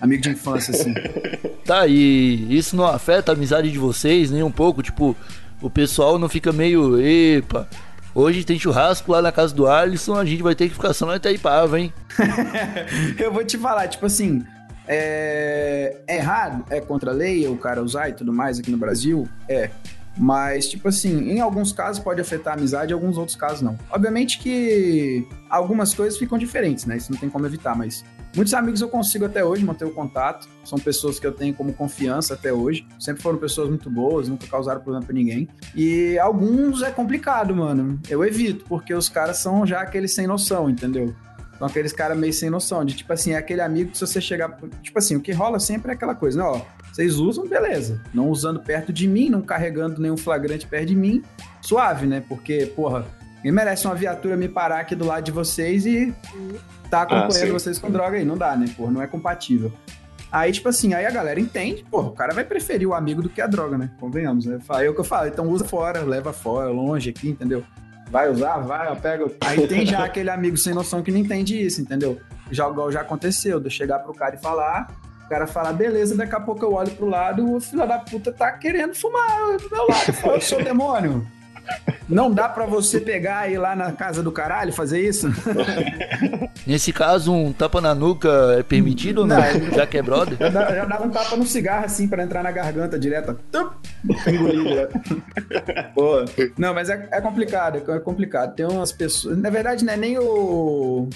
Amigo 0.00 0.22
de 0.22 0.30
infância, 0.30 0.72
assim. 0.72 0.94
tá, 1.66 1.86
e 1.86 2.56
isso 2.56 2.76
não 2.76 2.86
afeta 2.86 3.32
a 3.32 3.34
amizade 3.34 3.70
de 3.70 3.78
vocês 3.78 4.30
nem 4.30 4.42
um 4.42 4.50
pouco? 4.50 4.82
Tipo, 4.82 5.16
o 5.60 5.68
pessoal 5.68 6.18
não 6.18 6.28
fica 6.28 6.52
meio, 6.52 7.00
epa, 7.00 7.68
Hoje 8.14 8.44
tem 8.44 8.56
churrasco 8.56 9.10
lá 9.10 9.20
na 9.20 9.32
casa 9.32 9.52
do 9.52 9.66
Alisson, 9.66 10.14
a 10.14 10.24
gente 10.24 10.40
vai 10.40 10.54
ter 10.54 10.68
que 10.68 10.74
ficar 10.74 10.92
só 10.92 11.04
na 11.04 11.16
Itaipava, 11.16 11.80
hein? 11.80 11.92
eu 13.18 13.32
vou 13.32 13.44
te 13.44 13.58
falar, 13.58 13.88
tipo 13.88 14.06
assim, 14.06 14.44
é... 14.86 15.96
é 16.06 16.16
errado, 16.18 16.64
é 16.70 16.80
contra 16.80 17.10
a 17.10 17.14
lei 17.14 17.48
o 17.48 17.56
cara 17.56 17.82
usar 17.82 18.10
e 18.10 18.12
tudo 18.12 18.32
mais 18.32 18.60
aqui 18.60 18.70
no 18.70 18.76
Brasil? 18.76 19.28
É. 19.48 19.70
Mas, 20.16 20.68
tipo 20.68 20.88
assim, 20.88 21.30
em 21.30 21.40
alguns 21.40 21.72
casos 21.72 22.02
pode 22.02 22.20
afetar 22.20 22.54
a 22.54 22.56
amizade, 22.56 22.92
em 22.92 22.94
alguns 22.94 23.18
outros 23.18 23.36
casos 23.36 23.62
não. 23.62 23.76
Obviamente 23.90 24.38
que 24.38 25.26
algumas 25.50 25.92
coisas 25.92 26.18
ficam 26.18 26.38
diferentes, 26.38 26.84
né? 26.84 26.96
Isso 26.96 27.10
não 27.10 27.18
tem 27.18 27.28
como 27.28 27.46
evitar, 27.46 27.76
mas 27.76 28.04
muitos 28.34 28.54
amigos 28.54 28.80
eu 28.80 28.88
consigo 28.88 29.24
até 29.24 29.44
hoje 29.44 29.64
manter 29.64 29.84
o 29.84 29.90
contato. 29.90 30.48
São 30.64 30.78
pessoas 30.78 31.18
que 31.18 31.26
eu 31.26 31.32
tenho 31.32 31.52
como 31.54 31.72
confiança 31.72 32.34
até 32.34 32.52
hoje. 32.52 32.86
Sempre 32.98 33.22
foram 33.22 33.38
pessoas 33.38 33.68
muito 33.68 33.90
boas, 33.90 34.28
nunca 34.28 34.46
causaram 34.46 34.80
problema 34.80 35.04
pra 35.04 35.14
ninguém. 35.14 35.48
E 35.74 36.18
alguns 36.18 36.82
é 36.82 36.90
complicado, 36.90 37.54
mano. 37.54 37.98
Eu 38.08 38.24
evito, 38.24 38.64
porque 38.66 38.94
os 38.94 39.08
caras 39.08 39.38
são 39.38 39.66
já 39.66 39.80
aqueles 39.80 40.14
sem 40.14 40.26
noção, 40.26 40.70
entendeu? 40.70 41.14
São 41.58 41.66
aqueles 41.66 41.92
caras 41.92 42.18
meio 42.18 42.32
sem 42.32 42.50
noção, 42.50 42.84
de 42.84 42.94
tipo 42.94 43.12
assim, 43.12 43.32
é 43.32 43.36
aquele 43.36 43.60
amigo 43.60 43.90
que 43.90 43.98
se 43.98 44.06
você 44.06 44.20
chegar. 44.20 44.58
Tipo 44.82 44.98
assim, 44.98 45.16
o 45.16 45.20
que 45.20 45.32
rola 45.32 45.60
sempre 45.60 45.92
é 45.92 45.94
aquela 45.94 46.14
coisa, 46.14 46.38
né? 46.38 46.44
Ó, 46.44 46.60
vocês 46.94 47.18
usam, 47.18 47.44
beleza. 47.44 48.00
Não 48.14 48.30
usando 48.30 48.60
perto 48.60 48.92
de 48.92 49.08
mim, 49.08 49.28
não 49.28 49.42
carregando 49.42 50.00
nenhum 50.00 50.16
flagrante 50.16 50.64
perto 50.64 50.86
de 50.86 50.94
mim, 50.94 51.24
suave, 51.60 52.06
né? 52.06 52.22
Porque, 52.28 52.66
porra, 52.66 53.04
quem 53.42 53.50
merece 53.50 53.84
uma 53.84 53.96
viatura 53.96 54.36
me 54.36 54.48
parar 54.48 54.78
aqui 54.78 54.94
do 54.94 55.04
lado 55.04 55.24
de 55.24 55.32
vocês 55.32 55.84
e 55.86 56.14
tá 56.88 57.02
acompanhando 57.02 57.50
ah, 57.50 57.52
vocês 57.52 57.80
com 57.80 57.90
droga 57.90 58.16
aí? 58.16 58.24
Não 58.24 58.38
dá, 58.38 58.54
né? 58.54 58.72
Porra, 58.76 58.92
não 58.92 59.02
é 59.02 59.08
compatível. 59.08 59.72
Aí, 60.30 60.52
tipo 60.52 60.68
assim, 60.68 60.94
aí 60.94 61.04
a 61.04 61.10
galera 61.10 61.40
entende, 61.40 61.84
porra, 61.90 62.06
o 62.06 62.12
cara 62.12 62.32
vai 62.32 62.44
preferir 62.44 62.86
o 62.86 62.94
amigo 62.94 63.20
do 63.20 63.28
que 63.28 63.40
a 63.40 63.48
droga, 63.48 63.76
né? 63.76 63.90
Convenhamos, 63.98 64.46
né? 64.46 64.60
Aí 64.68 64.86
é 64.86 64.88
o 64.88 64.94
que 64.94 65.00
eu 65.00 65.04
falo, 65.04 65.26
então 65.26 65.48
usa 65.48 65.64
fora, 65.64 66.00
leva 66.02 66.32
fora, 66.32 66.70
longe 66.70 67.10
aqui, 67.10 67.30
entendeu? 67.30 67.64
Vai 68.08 68.30
usar, 68.30 68.58
vai, 68.58 68.88
eu 68.88 68.96
pego. 68.96 69.32
Aí 69.40 69.66
tem 69.66 69.84
já 69.84 70.04
aquele 70.06 70.30
amigo 70.30 70.56
sem 70.56 70.72
noção 70.72 71.02
que 71.02 71.10
não 71.10 71.18
entende 71.18 71.60
isso, 71.60 71.80
entendeu? 71.80 72.20
Já, 72.52 72.72
já 72.92 73.00
aconteceu, 73.00 73.58
de 73.58 73.66
eu 73.66 73.70
chegar 73.70 73.98
pro 73.98 74.14
cara 74.14 74.36
e 74.36 74.38
falar, 74.38 74.94
o 75.24 75.28
cara 75.28 75.46
fala, 75.46 75.72
beleza, 75.72 76.14
daqui 76.16 76.34
a 76.34 76.40
pouco 76.40 76.64
eu 76.64 76.74
olho 76.74 76.90
pro 76.92 77.06
lado, 77.06 77.54
o 77.54 77.60
filho 77.60 77.86
da 77.86 77.98
puta 77.98 78.30
tá 78.30 78.52
querendo 78.52 78.94
fumar 78.94 79.56
do 79.58 79.70
meu 79.70 79.86
lado. 79.88 80.34
Eu 80.34 80.40
sou 80.40 80.62
demônio. 80.62 81.26
Não 82.06 82.30
dá 82.30 82.48
para 82.48 82.66
você 82.66 83.00
pegar 83.00 83.48
e 83.48 83.54
ir 83.54 83.58
lá 83.58 83.74
na 83.74 83.90
casa 83.92 84.22
do 84.22 84.30
caralho 84.30 84.72
fazer 84.72 85.00
isso? 85.00 85.28
Nesse 86.66 86.92
caso, 86.92 87.32
um 87.32 87.52
tapa 87.52 87.80
na 87.80 87.94
nuca 87.94 88.56
é 88.58 88.62
permitido 88.62 89.22
ou 89.22 89.26
não? 89.26 89.36
não? 89.36 89.72
Já 89.72 89.86
que 89.86 89.96
é 89.96 90.02
brother? 90.02 90.36
Já, 90.38 90.48
dá, 90.50 90.74
já 90.74 90.84
dava 90.84 91.06
um 91.06 91.10
tapa 91.10 91.36
no 91.36 91.46
cigarro 91.46 91.86
assim 91.86 92.06
para 92.06 92.22
entrar 92.22 92.42
na 92.42 92.50
garganta 92.50 92.98
direto. 92.98 93.38
Engolir 94.26 94.62
direto. 94.62 95.22
Boa. 95.96 96.26
Não, 96.58 96.74
mas 96.74 96.90
é, 96.90 97.08
é 97.10 97.20
complicado, 97.22 97.82
é 97.90 97.98
complicado. 97.98 98.54
Tem 98.54 98.66
umas 98.66 98.92
pessoas. 98.92 99.38
Na 99.38 99.48
verdade, 99.48 99.84
não 99.84 99.92
é 99.94 99.96
nem 99.96 100.18
o 100.18 101.08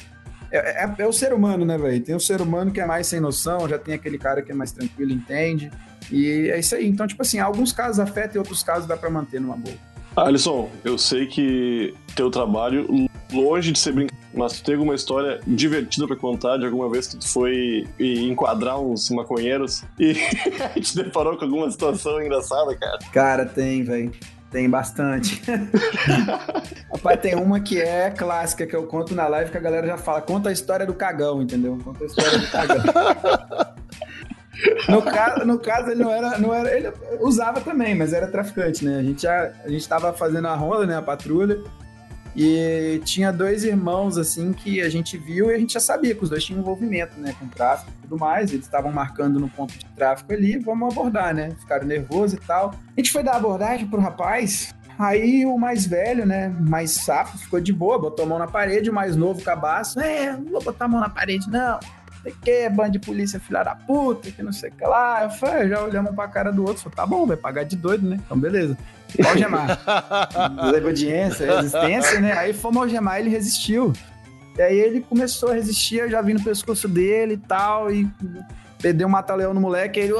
é, 0.50 0.84
é, 0.84 0.94
é, 0.98 1.06
o 1.06 1.12
ser 1.12 1.32
humano, 1.32 1.64
né, 1.64 1.76
velho? 1.76 2.02
Tem 2.02 2.14
o 2.14 2.20
ser 2.20 2.40
humano 2.40 2.70
que 2.70 2.80
é 2.80 2.86
mais 2.86 3.06
sem 3.06 3.20
noção, 3.20 3.68
já 3.68 3.78
tem 3.78 3.94
aquele 3.94 4.18
cara 4.18 4.42
que 4.42 4.50
é 4.52 4.54
mais 4.54 4.72
tranquilo, 4.72 5.12
entende. 5.12 5.70
E 6.10 6.50
é 6.50 6.58
isso 6.58 6.74
aí. 6.74 6.86
Então, 6.86 7.06
tipo 7.06 7.22
assim, 7.22 7.38
alguns 7.38 7.72
casos 7.72 8.00
afetam 8.00 8.36
e 8.36 8.38
outros 8.38 8.62
casos 8.62 8.86
dá 8.86 8.96
para 8.96 9.10
manter 9.10 9.40
numa 9.40 9.56
boa. 9.56 9.76
Alisson, 10.16 10.68
eu 10.84 10.98
sei 10.98 11.26
que 11.26 11.94
teu 12.16 12.30
trabalho, 12.30 13.08
longe 13.32 13.70
de 13.70 13.78
ser 13.78 13.92
brincadeira, 13.92 14.26
mas 14.34 14.54
tu 14.54 14.64
tem 14.64 14.74
alguma 14.74 14.94
história 14.94 15.40
divertida 15.46 16.06
para 16.06 16.16
contar 16.16 16.56
de 16.56 16.64
alguma 16.64 16.90
vez 16.90 17.06
que 17.06 17.18
tu 17.18 17.28
foi 17.28 17.86
enquadrar 17.98 18.80
uns 18.80 19.10
maconheiros 19.10 19.84
e 19.98 20.14
gente 20.74 20.96
deparou 20.96 21.36
com 21.36 21.44
alguma 21.44 21.70
situação 21.70 22.20
engraçada, 22.20 22.74
cara? 22.76 22.98
Cara, 23.12 23.46
tem, 23.46 23.84
velho. 23.84 24.10
Tem 24.50 24.68
bastante. 24.68 25.42
Rapaz, 26.90 27.20
tem 27.20 27.34
uma 27.34 27.60
que 27.60 27.80
é 27.80 28.10
clássica, 28.10 28.66
que 28.66 28.74
eu 28.74 28.86
conto 28.86 29.14
na 29.14 29.28
live, 29.28 29.50
que 29.50 29.58
a 29.58 29.60
galera 29.60 29.86
já 29.86 29.98
fala, 29.98 30.22
conta 30.22 30.48
a 30.48 30.52
história 30.52 30.86
do 30.86 30.94
cagão, 30.94 31.42
entendeu? 31.42 31.78
Conta 31.84 32.04
a 32.04 32.06
história 32.06 32.38
do 32.38 32.50
cagão. 32.50 32.82
No 34.88 35.02
caso, 35.02 35.46
no 35.46 35.58
caso, 35.58 35.90
ele 35.90 36.02
não 36.02 36.10
era, 36.10 36.38
não 36.38 36.52
era. 36.52 36.76
Ele 36.76 36.92
usava 37.20 37.60
também, 37.60 37.94
mas 37.94 38.12
era 38.12 38.26
traficante, 38.26 38.84
né? 38.84 38.98
A 38.98 39.02
gente 39.02 39.22
já. 39.22 39.52
A 39.64 39.68
gente 39.68 39.88
tava 39.88 40.12
fazendo 40.12 40.48
a 40.48 40.54
ronda, 40.54 40.86
né? 40.86 40.96
A 40.96 41.02
patrulha. 41.02 41.62
E 42.40 43.00
tinha 43.04 43.32
dois 43.32 43.64
irmãos, 43.64 44.16
assim, 44.16 44.52
que 44.52 44.80
a 44.80 44.88
gente 44.88 45.18
viu 45.18 45.50
e 45.50 45.54
a 45.56 45.58
gente 45.58 45.72
já 45.72 45.80
sabia 45.80 46.14
que 46.14 46.22
os 46.22 46.30
dois 46.30 46.44
tinham 46.44 46.60
envolvimento, 46.60 47.18
né? 47.18 47.34
Com 47.36 47.48
tráfico 47.48 47.90
e 47.90 48.02
tudo 48.02 48.16
mais. 48.16 48.52
Eles 48.52 48.64
estavam 48.64 48.92
marcando 48.92 49.40
no 49.40 49.48
ponto 49.48 49.76
de 49.76 49.84
tráfico 49.96 50.32
ali, 50.32 50.56
vamos 50.56 50.92
abordar, 50.92 51.34
né? 51.34 51.50
Ficaram 51.58 51.84
nervosos 51.84 52.34
e 52.34 52.40
tal. 52.46 52.76
A 52.96 53.00
gente 53.00 53.10
foi 53.10 53.24
dar 53.24 53.34
abordagem 53.34 53.88
pro 53.88 54.00
rapaz. 54.00 54.72
Aí 54.96 55.44
o 55.44 55.58
mais 55.58 55.84
velho, 55.84 56.24
né, 56.24 56.48
mais 56.60 56.90
sapo, 56.92 57.38
ficou 57.38 57.60
de 57.60 57.72
boa, 57.72 57.98
botou 58.00 58.24
a 58.24 58.28
mão 58.28 58.38
na 58.38 58.48
parede, 58.48 58.90
o 58.90 58.92
mais 58.92 59.14
novo 59.14 59.40
cabaço, 59.42 60.00
é, 60.00 60.32
não 60.32 60.50
vou 60.50 60.60
botar 60.60 60.86
a 60.86 60.88
mão 60.88 61.00
na 61.00 61.08
parede, 61.08 61.48
não 61.48 61.78
sei 62.22 62.32
o 62.32 62.36
que, 62.36 62.68
bando 62.68 62.92
de 62.92 62.98
polícia 62.98 63.40
filha 63.40 63.62
da 63.62 63.74
puta, 63.74 64.30
que 64.30 64.42
não 64.42 64.52
sei 64.52 64.70
o 64.70 64.72
que 64.72 64.84
lá. 64.84 65.24
Eu 65.24 65.30
falei, 65.30 65.68
já 65.68 65.82
olhamos 65.82 66.14
pra 66.14 66.28
cara 66.28 66.52
do 66.52 66.62
outro, 66.64 66.82
falei, 66.82 66.96
tá 66.96 67.06
bom, 67.06 67.26
vai 67.26 67.36
pagar 67.36 67.64
de 67.64 67.76
doido, 67.76 68.08
né? 68.08 68.20
Então, 68.24 68.38
beleza. 68.38 68.76
Algemar. 69.26 69.78
Desobediência, 70.70 71.56
resistência, 71.56 72.20
né? 72.20 72.32
Aí 72.32 72.52
fomos 72.52 72.82
algemar, 72.82 73.20
ele 73.20 73.30
resistiu. 73.30 73.92
E 74.56 74.62
aí 74.62 74.78
ele 74.78 75.00
começou 75.00 75.50
a 75.50 75.54
resistir, 75.54 75.98
eu 75.98 76.10
já 76.10 76.20
vi 76.20 76.34
no 76.34 76.42
pescoço 76.42 76.88
dele 76.88 77.34
e 77.34 77.38
tal, 77.38 77.92
e 77.92 78.08
perdeu 78.80 79.06
um 79.06 79.10
mata-leão 79.10 79.54
no 79.54 79.60
moleque, 79.60 80.00
ele 80.00 80.12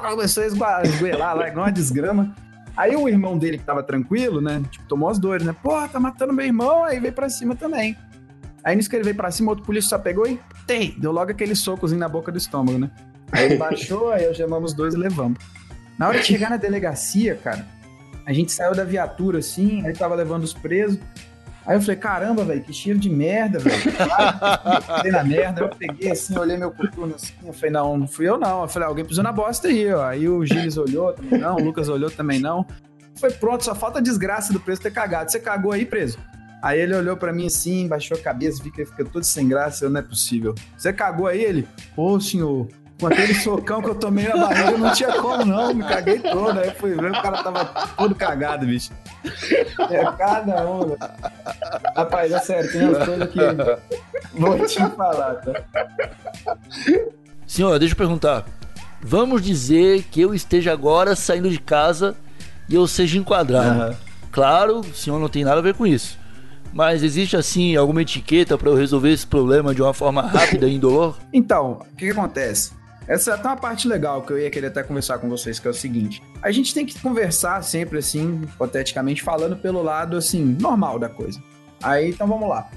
começou 0.00 0.44
a 0.44 0.82
esgoelar 0.82 1.36
lá, 1.36 1.48
igual 1.48 1.66
uma 1.66 1.72
desgrama. 1.72 2.34
Aí 2.76 2.94
o 2.94 3.08
irmão 3.08 3.36
dele, 3.36 3.58
que 3.58 3.64
tava 3.64 3.82
tranquilo, 3.82 4.40
né? 4.40 4.62
Tipo, 4.70 4.86
tomou 4.86 5.08
as 5.08 5.18
dores, 5.18 5.44
né? 5.44 5.54
Pô, 5.60 5.86
tá 5.88 5.98
matando 5.98 6.32
meu 6.32 6.46
irmão, 6.46 6.84
aí 6.84 7.00
veio 7.00 7.12
pra 7.12 7.28
cima 7.28 7.54
também. 7.54 7.96
Aí 8.64 8.76
ele 8.76 9.02
veio 9.02 9.16
pra 9.16 9.30
cima, 9.30 9.50
outro 9.50 9.64
polícia 9.64 9.90
só 9.90 9.98
pegou 9.98 10.26
e 10.26 10.38
tem, 10.66 10.94
deu 10.98 11.12
logo 11.12 11.30
aquele 11.30 11.54
socozinho 11.54 12.00
na 12.00 12.08
boca 12.08 12.30
do 12.30 12.38
estômago, 12.38 12.78
né? 12.78 12.90
Aí 13.32 13.46
ele 13.46 13.56
baixou, 13.56 14.10
aí 14.10 14.24
eu 14.24 14.34
chamamos 14.34 14.72
os 14.72 14.76
dois 14.76 14.94
e 14.94 14.96
levamos. 14.96 15.38
Na 15.98 16.08
hora 16.08 16.18
de 16.18 16.26
chegar 16.26 16.50
na 16.50 16.56
delegacia, 16.56 17.36
cara, 17.36 17.66
a 18.26 18.32
gente 18.32 18.52
saiu 18.52 18.74
da 18.74 18.84
viatura 18.84 19.38
assim, 19.38 19.86
aí 19.86 19.92
tava 19.92 20.14
levando 20.14 20.44
os 20.44 20.52
presos. 20.52 20.98
Aí 21.66 21.76
eu 21.76 21.80
falei, 21.80 21.96
caramba, 21.96 22.42
velho, 22.42 22.62
que 22.62 22.72
cheiro 22.72 22.98
de 22.98 23.10
merda, 23.10 23.58
velho. 23.58 23.76
Fiquei 23.76 25.12
na 25.12 25.22
merda. 25.24 25.60
Eu 25.62 25.68
peguei 25.68 26.10
assim, 26.10 26.36
olhei 26.38 26.56
meu 26.56 26.70
coturno 26.70 27.14
assim. 27.14 27.34
Eu 27.44 27.52
falei, 27.52 27.70
não, 27.70 27.98
não 27.98 28.08
fui 28.08 28.28
eu 28.28 28.38
não. 28.38 28.62
Eu 28.62 28.68
falei, 28.68 28.88
alguém 28.88 29.04
pisou 29.04 29.22
na 29.22 29.30
bosta 29.30 29.68
aí, 29.68 29.92
ó. 29.92 30.04
Aí 30.04 30.28
o 30.28 30.44
Gilles 30.44 30.76
olhou 30.76 31.12
também 31.12 31.38
não, 31.38 31.56
o 31.56 31.62
Lucas 31.62 31.88
olhou 31.88 32.10
também 32.10 32.40
não. 32.40 32.66
Foi 33.16 33.30
pronto, 33.30 33.64
só 33.64 33.74
falta 33.74 33.98
a 33.98 34.02
desgraça 34.02 34.52
do 34.52 34.58
preso 34.58 34.80
ter 34.80 34.90
cagado. 34.90 35.30
Você 35.30 35.38
cagou 35.38 35.72
aí, 35.72 35.84
preso? 35.84 36.18
Aí 36.62 36.80
ele 36.80 36.94
olhou 36.94 37.16
para 37.16 37.32
mim 37.32 37.46
assim, 37.46 37.88
baixou 37.88 38.16
a 38.16 38.20
cabeça, 38.20 38.62
vi 38.62 38.70
que 38.70 38.82
ele 38.82 38.90
ficou 38.90 39.06
todo 39.06 39.24
sem 39.24 39.48
graça. 39.48 39.84
Eu, 39.84 39.90
não 39.90 40.00
é 40.00 40.02
possível. 40.02 40.54
Você 40.76 40.92
cagou 40.92 41.26
aí? 41.26 41.42
Ele, 41.42 41.68
pô, 41.96 42.20
senhor, 42.20 42.68
com 43.00 43.06
aquele 43.06 43.34
socão 43.34 43.80
que 43.80 43.88
eu 43.88 43.94
tomei 43.94 44.28
na 44.28 44.36
barriga, 44.36 44.76
não 44.76 44.92
tinha 44.92 45.12
como 45.20 45.44
não, 45.44 45.72
me 45.72 45.82
caguei 45.82 46.18
todo. 46.18 46.60
Aí 46.60 46.70
fui 46.72 46.94
ver, 46.94 47.10
o 47.10 47.22
cara 47.22 47.42
tava 47.42 47.64
todo 47.96 48.14
cagado, 48.14 48.66
bicho. 48.66 48.90
É 49.90 50.04
cada 50.18 50.70
um. 50.70 50.96
Rapaz, 51.96 52.30
é 52.30 52.38
sério, 52.40 52.70
tem 52.70 52.88
umas 52.88 53.04
coisas 53.06 53.30
que 53.30 53.40
vou 54.38 54.66
te 54.66 54.96
falar, 54.96 55.34
tá? 55.36 55.52
Senhor, 57.46 57.78
deixa 57.78 57.94
eu 57.94 57.98
perguntar. 57.98 58.44
Vamos 59.02 59.40
dizer 59.40 60.02
que 60.10 60.20
eu 60.20 60.34
esteja 60.34 60.72
agora 60.72 61.16
saindo 61.16 61.48
de 61.48 61.58
casa 61.58 62.14
e 62.68 62.74
eu 62.74 62.86
seja 62.86 63.18
enquadrado. 63.18 63.92
Uhum. 63.92 63.96
Claro, 64.30 64.80
o 64.80 64.94
senhor 64.94 65.18
não 65.18 65.28
tem 65.28 65.42
nada 65.42 65.58
a 65.58 65.62
ver 65.62 65.74
com 65.74 65.86
isso. 65.86 66.19
Mas 66.72 67.02
existe 67.02 67.36
assim 67.36 67.76
alguma 67.76 68.02
etiqueta 68.02 68.56
para 68.56 68.70
eu 68.70 68.76
resolver 68.76 69.10
esse 69.10 69.26
problema 69.26 69.74
de 69.74 69.82
uma 69.82 69.92
forma 69.92 70.22
rápida 70.22 70.68
e 70.68 70.76
indolor? 70.76 71.18
Então, 71.32 71.82
o 71.92 71.96
que, 71.96 72.06
que 72.06 72.10
acontece? 72.10 72.72
Essa 73.08 73.32
é 73.32 73.34
até 73.34 73.48
uma 73.48 73.56
parte 73.56 73.88
legal 73.88 74.22
que 74.22 74.32
eu 74.32 74.38
ia 74.38 74.50
querer 74.50 74.68
até 74.68 74.84
conversar 74.84 75.18
com 75.18 75.28
vocês, 75.28 75.58
que 75.58 75.66
é 75.66 75.70
o 75.70 75.74
seguinte: 75.74 76.22
a 76.40 76.50
gente 76.52 76.72
tem 76.72 76.86
que 76.86 76.98
conversar 77.00 77.62
sempre 77.64 77.98
assim, 77.98 78.42
hipoteticamente 78.44 79.22
falando 79.22 79.56
pelo 79.56 79.82
lado 79.82 80.16
assim, 80.16 80.56
normal 80.60 80.98
da 80.98 81.08
coisa. 81.08 81.42
Aí, 81.82 82.10
então 82.10 82.28
vamos 82.28 82.48
lá. 82.48 82.70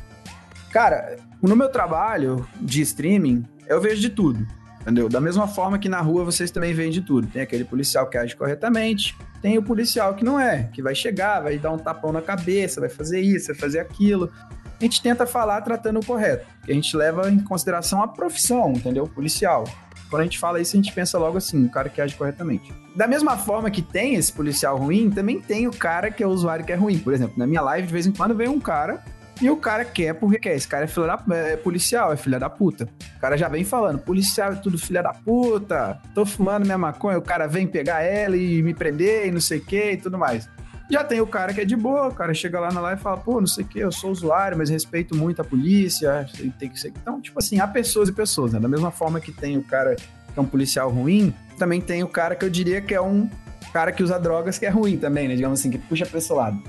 Cara, 0.71 1.17
no 1.41 1.56
meu 1.56 1.69
trabalho 1.69 2.47
de 2.60 2.82
streaming, 2.82 3.45
eu 3.67 3.79
vejo 3.79 4.01
de 4.01 4.10
tudo. 4.10 4.47
Entendeu? 4.82 5.08
Da 5.08 5.21
mesma 5.21 5.47
forma 5.47 5.77
que 5.77 5.88
na 5.88 6.01
rua 6.01 6.25
vocês 6.25 6.51
também 6.51 6.73
veem 6.73 6.91
de 6.91 7.01
tudo. 7.01 7.27
Tem 7.27 7.41
aquele 7.41 7.63
policial 7.63 8.10
que 8.10 8.17
age 8.17 8.36
corretamente, 8.36 9.15
tem 9.43 9.58
o 9.58 9.62
policial 9.62 10.15
que 10.15 10.23
não 10.23 10.39
é, 10.39 10.69
que 10.71 10.82
vai 10.82 10.95
chegar, 10.95 11.41
vai 11.41 11.60
dar 11.60 11.71
um 11.71 11.77
tapão 11.77 12.13
na 12.13 12.21
cabeça, 12.21 12.79
vai 12.79 12.89
fazer 12.89 13.19
isso, 13.19 13.47
vai 13.47 13.56
fazer 13.58 13.82
aquilo. 13.82 14.32
A 14.79 14.84
gente 14.84 15.01
tenta 15.01 15.27
falar 15.27 15.60
tratando 15.60 15.99
o 15.99 16.06
correto. 16.06 16.47
A 16.65 16.71
gente 16.71 16.95
leva 16.95 17.29
em 17.29 17.39
consideração 17.39 18.01
a 18.01 18.08
profissão, 18.08 18.71
entendeu? 18.71 19.06
Policial. 19.06 19.65
Quando 20.10 20.21
a 20.21 20.23
gente 20.23 20.39
fala 20.39 20.62
isso, 20.62 20.77
a 20.77 20.79
gente 20.82 20.93
pensa 20.93 21.19
logo 21.19 21.38
assim, 21.38 21.65
o 21.65 21.69
cara 21.69 21.89
que 21.89 21.99
age 21.99 22.15
corretamente. 22.15 22.73
Da 22.95 23.06
mesma 23.06 23.36
forma 23.36 23.69
que 23.69 23.82
tem 23.82 24.15
esse 24.15 24.32
policial 24.32 24.77
ruim, 24.77 25.10
também 25.10 25.41
tem 25.41 25.67
o 25.67 25.71
cara 25.71 26.10
que 26.10 26.23
é 26.23 26.27
o 26.27 26.29
usuário 26.29 26.63
que 26.63 26.71
é 26.71 26.75
ruim. 26.75 26.97
Por 26.97 27.13
exemplo, 27.13 27.34
na 27.38 27.45
minha 27.45 27.62
live, 27.62 27.88
de 27.88 27.93
vez 27.93 28.08
em 28.08 28.13
quando, 28.13 28.34
vem 28.34 28.47
um 28.47 28.62
cara 28.62 29.03
e 29.43 29.49
o 29.49 29.58
cara 29.58 29.84
quer 29.84 30.13
porque 30.13 30.39
quer. 30.39 30.56
Esse 30.56 30.67
cara 30.67 30.86
é, 30.86 30.88
filho 30.88 31.06
da, 31.06 31.21
é 31.36 31.58
policial, 31.58 32.13
é 32.13 32.15
filha 32.15 32.39
da 32.39 32.49
puta. 32.49 32.88
O 33.17 33.19
cara 33.19 33.38
já 33.38 33.49
vem 33.49 33.65
falando, 33.65 33.99
policial 33.99 34.53
é 34.53 34.56
tudo 34.56 34.77
filha 34.77 35.03
da 35.03 35.13
puta, 35.13 35.99
tô 36.15 36.25
fumando 36.25 36.63
minha 36.63 36.77
maconha, 36.77 37.17
o 37.17 37.21
cara 37.21 37.45
vem 37.45 37.67
pegar 37.67 38.01
ela 38.01 38.38
e 38.38 38.63
me 38.63 38.73
prender 38.73 39.27
e 39.27 39.32
não 39.32 39.41
sei 39.41 39.58
o 39.58 39.65
que 39.65 39.91
e 39.91 39.97
tudo 39.97 40.17
mais. 40.17 40.49
Já 40.89 41.03
tem 41.03 41.19
o 41.19 41.27
cara 41.27 41.53
que 41.53 41.60
é 41.60 41.65
de 41.65 41.75
boa, 41.75 42.08
o 42.08 42.13
cara 42.13 42.34
chega 42.34 42.58
lá 42.58 42.71
na 42.71 42.79
live 42.79 43.01
e 43.01 43.03
fala, 43.03 43.17
pô, 43.17 43.41
não 43.41 43.47
sei 43.47 43.65
o 43.65 43.67
que, 43.67 43.79
eu 43.79 43.91
sou 43.91 44.12
usuário, 44.12 44.58
mas 44.58 44.69
respeito 44.69 45.13
muito 45.13 45.41
a 45.41 45.43
polícia, 45.43 46.25
tem 46.58 46.69
que 46.69 46.79
ser. 46.79 46.89
Então, 46.89 47.19
tipo 47.19 47.38
assim, 47.38 47.60
há 47.60 47.67
pessoas 47.67 48.08
e 48.08 48.13
pessoas, 48.13 48.53
né? 48.53 48.60
Da 48.62 48.69
mesma 48.69 48.91
forma 48.91 49.19
que 49.19 49.32
tem 49.32 49.58
o 49.58 49.63
cara 49.63 49.95
que 49.95 50.39
é 50.39 50.41
um 50.41 50.45
policial 50.45 50.89
ruim, 50.89 51.34
também 51.60 51.82
tem 51.82 52.01
o 52.01 52.08
cara 52.08 52.34
que 52.34 52.45
eu 52.45 52.49
diria 52.49 52.82
que 52.82 52.93
é 52.93 53.01
um 53.01 53.29
cara 53.73 53.91
que 53.91 54.03
usa 54.03 54.17
drogas 54.17 54.58
que 54.58 54.65
é 54.65 54.69
ruim 54.69 54.97
também, 54.97 55.27
né? 55.27 55.36
Digamos 55.36 55.60
assim, 55.60 55.69
que 55.69 55.77
puxa 55.77 56.06
pra 56.06 56.17
esse 56.17 56.32
lado. 56.32 56.62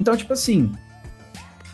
Então, 0.00 0.16
tipo 0.16 0.32
assim, 0.32 0.72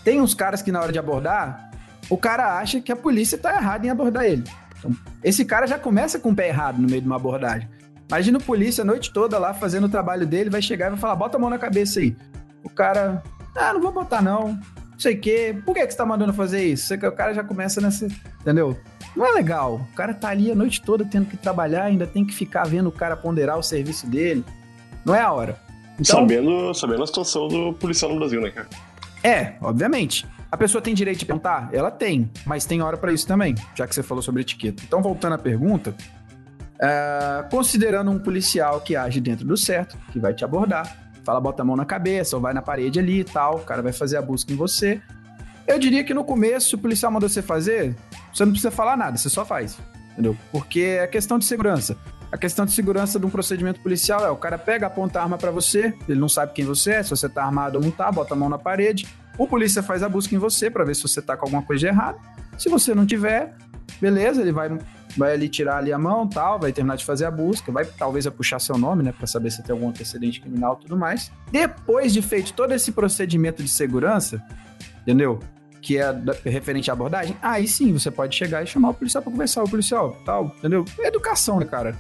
tem 0.07 0.21
uns 0.21 0.35
caras 0.35 0.63
que 0.63 0.71
na 0.71 0.81
hora 0.81 0.93
de 0.93 1.01
abordar, 1.01 1.69
o 2.09 2.17
cara 2.17 2.59
acha 2.59 2.81
que 2.81 2.93
a 2.93 2.97
polícia 2.97 3.37
tá 3.37 3.57
errada 3.57 3.85
em 3.85 3.91
abordar 3.91 4.25
ele. 4.25 4.45
Então, 4.79 4.93
esse 5.21 5.45
cara 5.45 5.67
já 5.67 5.81
começa 5.81 6.17
com 6.17 6.31
o 6.31 6.35
pé 6.35 6.47
errado 6.47 6.81
no 6.81 6.89
meio 6.89 7.01
de 7.01 7.09
uma 7.09 7.17
abordagem. 7.17 7.69
Imagina 8.09 8.39
o 8.39 8.41
polícia 8.41 8.83
a 8.83 8.85
noite 8.85 9.13
toda 9.13 9.37
lá 9.37 9.53
fazendo 9.53 9.87
o 9.87 9.89
trabalho 9.89 10.25
dele, 10.25 10.49
vai 10.49 10.63
chegar 10.63 10.87
e 10.87 10.91
vai 10.91 10.99
falar: 11.01 11.17
bota 11.17 11.37
a 11.37 11.41
mão 11.41 11.51
na 11.51 11.59
cabeça 11.59 11.99
aí. 11.99 12.15
O 12.63 12.71
cara, 12.71 13.21
ah, 13.57 13.73
não 13.73 13.81
vou 13.81 13.91
botar 13.91 14.23
não. 14.23 14.51
Não 14.51 15.01
sei 15.01 15.17
o 15.17 15.21
quê. 15.21 15.57
Por 15.67 15.75
que, 15.75 15.85
que 15.85 15.91
você 15.91 15.99
tá 15.99 16.07
mandando 16.07 16.33
fazer 16.33 16.65
isso? 16.65 16.95
O 16.95 17.13
cara 17.13 17.35
já 17.35 17.43
começa 17.43 17.81
nessa. 17.81 18.07
Entendeu? 18.41 18.79
Não 19.17 19.27
é 19.27 19.33
legal. 19.33 19.89
O 19.93 19.97
cara 19.97 20.15
tá 20.15 20.29
ali 20.29 20.53
a 20.53 20.55
noite 20.55 20.83
toda 20.83 21.05
tendo 21.05 21.27
que 21.27 21.37
trabalhar, 21.37 21.83
ainda 21.83 22.07
tem 22.07 22.25
que 22.25 22.33
ficar 22.33 22.63
vendo 22.63 22.91
o 22.91 22.93
cara 22.93 23.17
ponderar 23.17 23.59
o 23.59 23.63
serviço 23.63 24.07
dele. 24.07 24.45
Não 25.05 25.17
é 25.17 25.21
a 25.21 25.33
hora. 25.33 25.61
Então, 25.99 26.21
sabendo, 26.21 26.75
sabendo 26.75 27.03
a 27.03 27.07
situação 27.09 27.49
do 27.49 27.73
policial 27.73 28.13
no 28.13 28.21
Brasil, 28.21 28.41
né, 28.41 28.53
cara? 28.53 28.69
É, 29.27 29.55
obviamente. 29.61 30.25
A 30.53 30.57
pessoa 30.57 30.81
tem 30.81 30.95
direito 30.95 31.19
de 31.19 31.27
perguntar? 31.27 31.69
Ela 31.73 31.91
tem, 31.91 32.31
mas 32.47 32.65
tem 32.65 32.81
hora 32.81 32.97
para 32.97 33.13
isso 33.13 33.27
também, 33.27 33.57
já 33.75 33.87
que 33.87 33.95
você 33.95 34.03
falou 34.03 34.23
sobre 34.23 34.43
etiqueta. 34.43 34.83
Então, 34.87 35.03
voltando 35.03 35.35
à 35.35 35.39
pergunta, 35.39 35.95
Uh, 36.77 37.49
considerando 37.49 38.11
um 38.11 38.19
policial 38.19 38.83
que 38.83 38.95
age 38.95 39.19
dentro 39.19 39.47
do 39.47 39.57
certo, 39.57 39.97
que 40.13 40.21
vai 40.21 40.35
te 40.35 40.45
abordar, 40.45 40.95
fala, 41.25 41.41
bota 41.41 41.63
a 41.63 41.65
mão 41.65 41.75
na 41.75 41.87
cabeça, 41.87 42.37
ou 42.37 42.43
vai 42.43 42.53
na 42.53 42.61
parede 42.61 42.99
ali 42.99 43.21
e 43.21 43.25
tal, 43.25 43.57
o 43.57 43.61
cara 43.61 43.81
vai 43.81 43.95
fazer 43.95 44.19
a 44.19 44.23
busca 44.23 44.53
em 44.53 44.57
você. 44.57 45.01
Eu 45.67 45.79
diria 45.79 46.05
que 46.05 46.13
no 46.13 46.23
começo, 46.23 46.77
o 46.77 46.79
policial 46.79 47.11
mandou 47.11 47.31
você 47.31 47.41
fazer, 47.41 47.97
você 48.31 48.45
não 48.45 48.53
precisa 48.53 48.71
falar 48.71 48.95
nada, 48.95 49.17
você 49.17 49.31
só 49.31 49.43
faz, 49.43 49.79
entendeu? 50.13 50.37
Porque 50.53 50.99
é 51.01 51.07
questão 51.07 51.39
de 51.39 51.47
segurança. 51.47 51.97
A 52.37 52.39
questão 52.39 52.67
de 52.67 52.73
segurança 52.73 53.19
de 53.19 53.25
um 53.25 53.31
procedimento 53.31 53.81
policial 53.81 54.23
é 54.27 54.29
o 54.29 54.37
cara 54.37 54.59
pega, 54.59 54.89
aponta 54.89 55.19
a 55.19 55.23
arma 55.23 55.39
para 55.39 55.51
você, 55.51 55.95
ele 56.07 56.21
não 56.21 56.29
sabe 56.29 56.53
quem 56.53 56.67
você 56.67 56.91
é, 56.93 57.03
se 57.03 57.09
você 57.09 57.31
tá 57.31 57.43
armado 57.43 57.79
ou 57.79 57.83
não 57.83 57.91
tá, 57.91 58.13
bota 58.13 58.35
a 58.35 58.37
mão 58.37 58.51
na 58.51 58.59
parede. 58.59 59.09
O 59.39 59.47
polícia 59.47 59.83
faz 59.83 60.03
a 60.03 60.09
busca 60.09 60.35
em 60.35 60.39
você 60.39 60.71
para 60.71 60.85
ver 60.85 60.95
se 60.95 61.03
você 61.03 61.23
tá 61.23 61.35
com 61.35 61.47
alguma 61.47 61.63
coisa 61.63 61.81
de 61.81 61.87
errado. 61.87 62.21
Se 62.59 62.69
você 62.69 62.95
não 62.95 63.07
tiver, 63.07 63.57
beleza, 63.99 64.43
ele 64.43 64.53
vai 64.53 64.69
vai 65.17 65.33
ali 65.33 65.49
tirar 65.49 65.79
ali 65.79 65.95
a 65.95 65.99
mão, 65.99 66.29
tal, 66.29 66.61
vai 66.61 66.75
terminar 66.75 66.97
de 66.97 67.07
fazer 67.07 67.25
a 67.25 67.31
busca, 67.31 67.73
vai 67.73 67.87
talvez 67.87 68.27
vai 68.27 68.35
puxar 68.35 68.59
seu 68.59 68.77
nome, 68.77 69.03
né, 69.03 69.13
para 69.13 69.27
saber 69.27 69.51
se 69.51 69.63
tem 69.63 69.73
algum 69.73 69.89
antecedente 69.89 70.39
criminal 70.39 70.77
tudo 70.77 70.95
mais. 70.95 71.33
Depois 71.51 72.13
de 72.13 72.21
feito 72.21 72.53
todo 72.53 72.75
esse 72.75 72.93
procedimento 72.93 73.63
de 73.63 73.69
segurança, 73.71 74.45
entendeu? 75.01 75.39
Que 75.81 75.97
é 75.97 76.15
referente 76.45 76.91
à 76.91 76.93
abordagem, 76.93 77.35
aí 77.41 77.67
sim 77.67 77.95
você 77.95 78.11
pode 78.11 78.37
chegar 78.37 78.63
e 78.63 78.67
chamar 78.67 78.91
o 78.91 78.95
policial 78.95 79.23
para 79.23 79.33
conversar, 79.33 79.63
o 79.63 79.71
policial, 79.71 80.19
tal, 80.27 80.53
entendeu? 80.59 80.85
Educação, 80.99 81.59
né, 81.59 81.65
cara? 81.65 81.97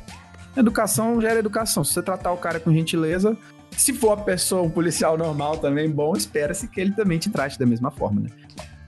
Educação 0.56 1.20
gera 1.20 1.38
educação. 1.38 1.84
Se 1.84 1.92
você 1.92 2.02
tratar 2.02 2.32
o 2.32 2.36
cara 2.36 2.58
com 2.58 2.72
gentileza, 2.72 3.36
se 3.70 3.92
for 3.92 4.12
a 4.12 4.16
pessoa, 4.16 4.62
um 4.62 4.70
policial 4.70 5.18
normal 5.18 5.58
também, 5.58 5.90
bom, 5.90 6.16
espera-se 6.16 6.66
que 6.68 6.80
ele 6.80 6.92
também 6.92 7.18
te 7.18 7.30
trate 7.30 7.58
da 7.58 7.66
mesma 7.66 7.90
forma, 7.90 8.22
né? 8.22 8.28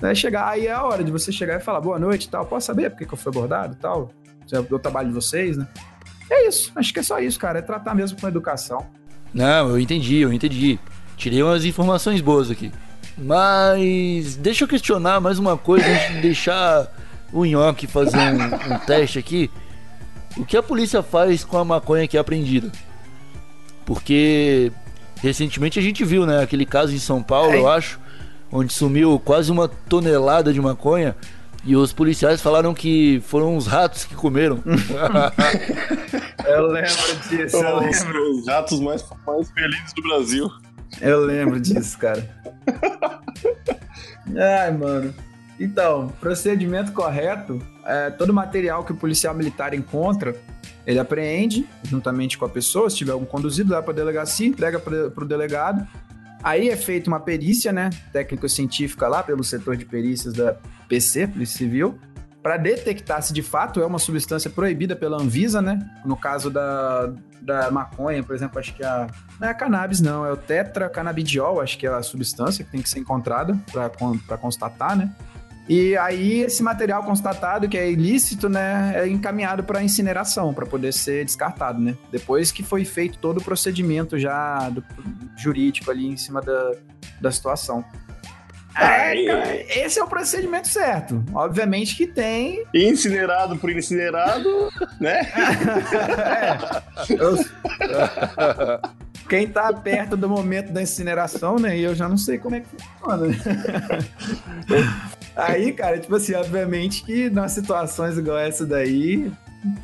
Né, 0.01 0.15
chegar, 0.15 0.49
aí 0.49 0.69
é 0.69 0.73
a 0.73 0.85
hora 0.85 1.03
de 1.03 1.11
você 1.11 1.33
chegar 1.33 1.57
e 1.57 1.61
falar 1.61 1.81
boa 1.81 1.99
noite 1.99 2.25
e 2.25 2.29
tal. 2.29 2.47
Posso 2.47 2.67
saber 2.67 2.91
por 2.91 2.99
que, 2.99 3.07
que 3.07 3.13
eu 3.13 3.19
fui 3.19 3.31
abordado 3.31 3.75
e 3.75 3.77
tal? 3.77 4.11
É 4.51 4.59
o 4.59 4.79
trabalho 4.79 5.09
de 5.09 5.15
vocês, 5.15 5.57
né? 5.57 5.67
É 6.31 6.47
isso, 6.47 6.73
acho 6.77 6.93
que 6.93 7.01
é 7.01 7.03
só 7.03 7.19
isso, 7.19 7.39
cara. 7.39 7.59
É 7.59 7.63
tratar 7.63 7.95
mesmo 7.95 8.19
com 8.19 8.29
educação. 8.29 8.87
Não, 9.35 9.71
eu 9.71 9.79
entendi, 9.79 10.19
eu 10.19 10.33
entendi. 10.33 10.79
Tirei 11.17 11.43
umas 11.43 11.65
informações 11.65 12.21
boas 12.21 12.51
aqui. 12.51 12.73
Mas 13.17 14.37
deixa 14.37 14.65
eu 14.65 14.69
questionar 14.69 15.21
mais 15.21 15.39
uma 15.39 15.59
coisa 15.59 15.87
antes 15.87 16.15
de 16.15 16.21
deixar 16.21 16.87
o 17.33 17.45
Nhoque 17.45 17.87
fazer 17.87 18.17
um, 18.17 18.75
um, 18.75 18.79
teste 18.87 19.19
aqui. 19.19 19.51
O 20.39 20.45
que 20.45 20.57
a 20.57 20.63
polícia 20.63 21.03
faz 21.03 21.45
com 21.45 21.59
a 21.59 21.65
maconha 21.65 22.07
que 22.07 22.17
é 22.17 22.21
apreendida? 22.21 22.71
Porque 23.85 24.71
recentemente 25.21 25.79
a 25.79 25.83
gente 25.83 26.05
viu, 26.05 26.25
né, 26.25 26.43
aquele 26.43 26.65
caso 26.65 26.95
em 26.95 26.99
São 26.99 27.23
Paulo, 27.23 27.53
é. 27.53 27.59
eu 27.59 27.69
acho, 27.69 27.99
onde 28.53 28.73
sumiu 28.73 29.21
quase 29.23 29.51
uma 29.51 29.69
tonelada 29.69 30.53
de 30.53 30.61
maconha. 30.61 31.17
E 31.65 31.75
os 31.75 31.93
policiais 31.93 32.41
falaram 32.41 32.73
que 32.73 33.21
foram 33.27 33.57
os 33.57 33.67
ratos 33.67 34.05
que 34.05 34.15
comeram. 34.15 34.63
eu 36.47 36.67
lembro 36.69 37.17
disso, 37.29 37.57
eu 37.57 37.79
lembro. 37.81 38.39
Os 38.39 38.47
ratos 38.47 38.81
mais, 38.81 39.05
mais 39.27 39.51
felizes 39.51 39.93
do 39.93 40.03
Brasil. 40.03 40.51
Eu 41.01 41.21
lembro 41.21 41.61
disso, 41.61 41.99
cara. 41.99 42.27
Ai, 44.37 44.71
mano. 44.71 45.13
Então, 45.59 46.09
procedimento 46.21 46.93
correto, 46.93 47.61
é, 47.85 48.11
todo 48.11 48.33
material 48.33 48.85
que 48.85 48.93
o 48.93 48.97
policial 48.97 49.35
militar 49.35 49.75
encontra, 49.75 50.37
ele 50.87 50.99
apreende 50.99 51.67
juntamente 51.83 52.39
com 52.39 52.45
a 52.45 52.49
pessoa, 52.49 52.89
se 52.89 52.97
tiver 52.97 53.13
algum 53.13 53.27
conduzido, 53.27 53.71
dá 53.71 53.83
para 53.83 53.93
delegacia, 53.93 54.47
entrega 54.47 54.79
para 54.79 55.25
o 55.25 55.27
delegado. 55.27 55.87
Aí 56.43 56.69
é 56.69 56.77
feita 56.77 57.11
uma 57.11 57.19
perícia, 57.19 57.73
né, 57.73 57.91
técnico-científica 58.13 59.09
lá 59.09 59.23
pelo 59.23 59.43
setor 59.43 59.77
de 59.77 59.85
perícias 59.85 60.33
da 60.33 60.57
PC, 60.89 61.27
Polícia 61.27 61.59
Civil, 61.59 61.99
para 62.43 62.57
detectar 62.57 63.21
se 63.21 63.33
de 63.33 63.43
fato 63.43 63.81
é 63.81 63.87
uma 63.87 63.99
substância 63.99 64.49
proibida 64.49 64.95
pela 64.95 65.21
Anvisa, 65.21 65.61
né? 65.61 65.79
No 66.05 66.17
caso 66.17 66.49
da, 66.49 67.13
da 67.43 67.71
maconha, 67.71 68.23
por 68.23 68.35
exemplo, 68.35 68.59
acho 68.59 68.75
que 68.75 68.85
a. 68.85 69.09
Não 69.41 69.49
é 69.49 69.51
a 69.51 69.55
cannabis, 69.55 70.01
não, 70.01 70.25
é 70.25 70.33
o 70.33 70.37
tetracanabidiol, 70.37 71.61
acho 71.61 71.77
que 71.77 71.87
é 71.87 71.91
a 71.91 72.03
substância 72.03 72.65
que 72.65 72.71
tem 72.71 72.81
que 72.81 72.89
ser 72.89 73.01
encontrada 73.01 73.59
para 73.73 74.39
constatar, 74.39 74.97
né? 74.97 75.13
E 75.69 75.97
aí 75.99 76.41
esse 76.41 76.63
material 76.63 77.03
constatado 77.03 77.69
que 77.69 77.77
é 77.77 77.91
ilícito, 77.91 78.49
né, 78.49 78.93
é 78.95 79.09
encaminhado 79.09 79.63
para 79.63 79.83
incineração, 79.83 80.55
para 80.55 80.65
poder 80.65 80.93
ser 80.93 81.25
descartado, 81.25 81.79
né? 81.79 81.95
Depois 82.11 82.51
que 82.51 82.63
foi 82.63 82.85
feito 82.85 83.19
todo 83.19 83.39
o 83.39 83.45
procedimento 83.45 84.19
já 84.19 84.71
do, 84.71 84.83
jurídico 85.37 85.91
ali 85.91 86.07
em 86.07 86.17
cima 86.17 86.41
da, 86.41 86.73
da 87.21 87.31
situação. 87.31 87.85
É, 88.81 89.85
esse 89.85 89.99
é 89.99 90.05
o 90.05 90.07
procedimento 90.07 90.69
certo. 90.69 91.23
Obviamente 91.35 91.97
que 91.97 92.07
tem. 92.07 92.65
Incinerado 92.73 93.59
por 93.59 93.71
incinerado, 93.71 94.71
né? 95.01 95.21
é. 97.09 97.13
Eu... 97.13 97.37
Quem 99.29 99.49
tá 99.49 99.73
perto 99.73 100.17
do 100.17 100.29
momento 100.29 100.73
da 100.73 100.81
incineração, 100.81 101.57
né? 101.57 101.77
E 101.77 101.83
eu 101.83 101.95
já 101.95 102.09
não 102.09 102.17
sei 102.17 102.39
como 102.39 102.55
é 102.55 102.61
que 102.61 102.69
funciona. 103.01 103.27
Né? 105.39 105.45
Aí, 105.45 105.73
cara, 105.73 105.99
tipo 105.99 106.15
assim, 106.17 106.35
obviamente 106.35 107.05
que 107.05 107.31
nas 107.31 107.53
situações 107.53 108.19
igual 108.19 108.39
essa 108.39 108.67
daí, 108.67 109.31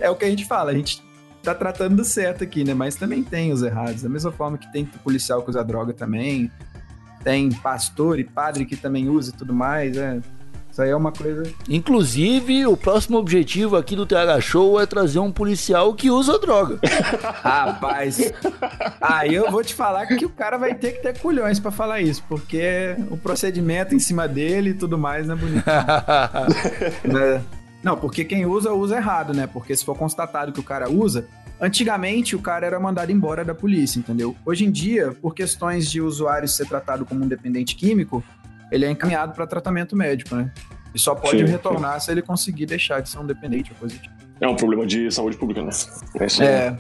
é 0.01 0.11
o 0.11 0.17
que 0.17 0.25
a 0.25 0.31
gente 0.31 0.45
fala, 0.45 0.73
a 0.73 0.75
gente 0.75 1.03
tá 1.43 1.55
tratando 1.55 1.97
do 1.97 2.05
certo 2.05 2.43
aqui, 2.43 2.65
né? 2.65 2.75
Mas 2.75 2.97
também 2.97 3.23
tem 3.23 3.53
os 3.53 3.63
errados. 3.63 4.03
Da 4.03 4.09
mesma 4.09 4.33
forma 4.33 4.59
que 4.59 4.71
tem 4.73 4.85
policial 4.85 5.43
que 5.43 5.51
usa 5.51 5.63
droga 5.63 5.93
também, 5.93 6.51
tem 7.23 7.51
pastor 7.51 8.19
e 8.19 8.25
padre 8.25 8.65
que 8.65 8.77
também 8.77 9.09
usa 9.09 9.31
e 9.31 9.35
tudo 9.35 9.55
mais, 9.55 9.97
é. 9.97 10.21
Isso 10.75 10.83
aí 10.83 10.91
é 10.91 10.97
uma 10.97 11.13
coisa. 11.13 11.45
Inclusive, 11.69 12.67
o 12.67 12.77
próximo 12.77 13.17
objetivo 13.17 13.77
aqui 13.77 13.95
do 13.95 14.05
TH 14.05 14.41
Show 14.41 14.81
é 14.81 14.85
trazer 14.85 15.21
um 15.21 15.31
policial 15.31 15.95
que 15.95 16.11
usa 16.11 16.37
droga. 16.37 16.81
Rapaz, 17.41 18.33
aí 19.01 19.37
eu 19.37 19.53
vou 19.53 19.63
te 19.63 19.73
falar 19.73 20.05
que 20.05 20.27
o 20.27 20.29
cara 20.29 20.59
vai 20.59 20.75
ter 20.75 20.95
que 20.95 21.01
ter 21.01 21.17
culhões 21.17 21.61
para 21.61 21.71
falar 21.71 22.01
isso, 22.01 22.25
porque 22.29 22.97
o 23.09 23.17
procedimento 23.17 23.95
em 23.95 24.01
cima 24.01 24.27
dele 24.27 24.71
e 24.71 24.75
tudo 24.75 24.99
mais 24.99 25.29
não 25.29 25.37
é 25.37 25.39
bonito. 25.39 25.65
Né? 27.05 27.41
Não, 27.81 27.97
porque 27.97 28.25
quem 28.25 28.45
usa, 28.45 28.73
usa 28.73 28.97
errado, 28.97 29.33
né? 29.33 29.47
Porque 29.47 29.77
se 29.77 29.85
for 29.85 29.97
constatado 29.97 30.51
que 30.51 30.59
o 30.59 30.65
cara 30.65 30.91
usa, 30.91 31.25
Antigamente, 31.61 32.35
o 32.35 32.41
cara 32.41 32.67
era 32.67 32.81
mandado 32.81 33.13
embora 33.13 33.45
da 33.45 33.55
polícia, 33.55 34.01
entendeu? 34.01 34.35
Hoje 34.45 34.65
em 34.65 34.73
dia, 34.73 35.13
por 35.23 35.37
questões 35.37 35.89
de 35.89 36.01
usuário 36.01 36.49
ser 36.49 36.67
tratado 36.67 37.05
como 37.07 37.25
um 37.25 37.29
dependente 37.29 37.77
químico, 37.77 38.25
ele 38.75 38.85
é 38.85 38.91
encaminhado 38.91 39.33
para 39.33 39.47
tratamento 39.47 39.95
médico, 39.95 40.35
né? 40.35 40.51
E 40.95 40.99
só 40.99 41.15
pode 41.15 41.39
Sim, 41.39 41.45
retornar 41.45 42.01
se 42.01 42.11
ele 42.11 42.23
conseguir 42.23 42.67
deixar 42.67 43.01
de 43.01 43.09
ser 43.09 43.19
um 43.19 43.27
dependente 43.27 43.71
ou 43.73 43.79
coisa 43.79 43.97
tipo. 43.97 44.15
É 44.41 44.49
um 44.49 44.57
problema 44.57 44.85
de 44.85 45.11
saúde 45.11 45.37
pública, 45.37 45.63
né? 45.63 45.71
É 46.21 46.27
isso 46.27 46.43
aí. 46.43 46.49
É, 46.49 46.77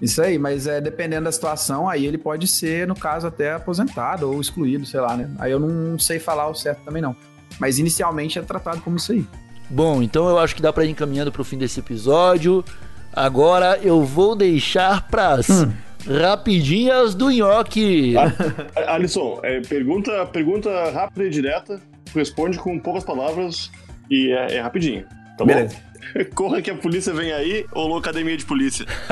isso 0.00 0.22
aí, 0.22 0.38
mas 0.38 0.66
é 0.66 0.80
dependendo 0.80 1.24
da 1.24 1.32
situação, 1.32 1.88
aí 1.88 2.06
ele 2.06 2.18
pode 2.18 2.46
ser, 2.46 2.86
no 2.86 2.94
caso, 2.94 3.26
até 3.26 3.52
aposentado 3.52 4.30
ou 4.30 4.40
excluído, 4.40 4.86
sei 4.86 5.00
lá, 5.00 5.16
né? 5.16 5.30
Aí 5.38 5.52
eu 5.52 5.60
não 5.60 5.98
sei 5.98 6.18
falar 6.18 6.48
o 6.48 6.54
certo 6.54 6.82
também 6.84 7.02
não. 7.02 7.14
Mas 7.58 7.78
inicialmente 7.78 8.38
é 8.38 8.42
tratado 8.42 8.80
como 8.80 8.96
isso 8.96 9.12
aí. 9.12 9.24
Bom, 9.68 10.02
então 10.02 10.28
eu 10.28 10.38
acho 10.38 10.54
que 10.54 10.62
dá 10.62 10.72
para 10.72 10.84
ir 10.84 10.90
encaminhando 10.90 11.30
para 11.30 11.42
o 11.42 11.44
fim 11.44 11.58
desse 11.58 11.80
episódio. 11.80 12.64
Agora 13.12 13.78
eu 13.82 14.02
vou 14.02 14.34
deixar 14.34 15.08
pras 15.08 15.48
hum. 15.48 15.72
Rapidinhas 16.06 17.14
do 17.14 17.30
nhoque. 17.30 18.14
Ah, 18.16 18.94
Alisson, 18.94 19.40
é, 19.42 19.60
pergunta, 19.60 20.26
pergunta 20.26 20.90
rápida 20.90 21.24
e 21.24 21.30
direta, 21.30 21.80
responde 22.14 22.58
com 22.58 22.78
poucas 22.78 23.04
palavras 23.04 23.70
e 24.10 24.30
é, 24.32 24.56
é 24.56 24.60
rapidinho. 24.60 25.04
Tá 25.36 25.44
Beleza. 25.44 25.76
bom? 25.76 25.94
Corra 26.34 26.62
que 26.62 26.70
a 26.70 26.74
polícia 26.74 27.12
vem 27.12 27.32
aí 27.32 27.66
ou 27.72 27.96
academia 27.96 28.36
de 28.36 28.44
polícia? 28.44 28.86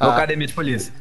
academia 0.00 0.46
de 0.46 0.52
polícia. 0.52 0.92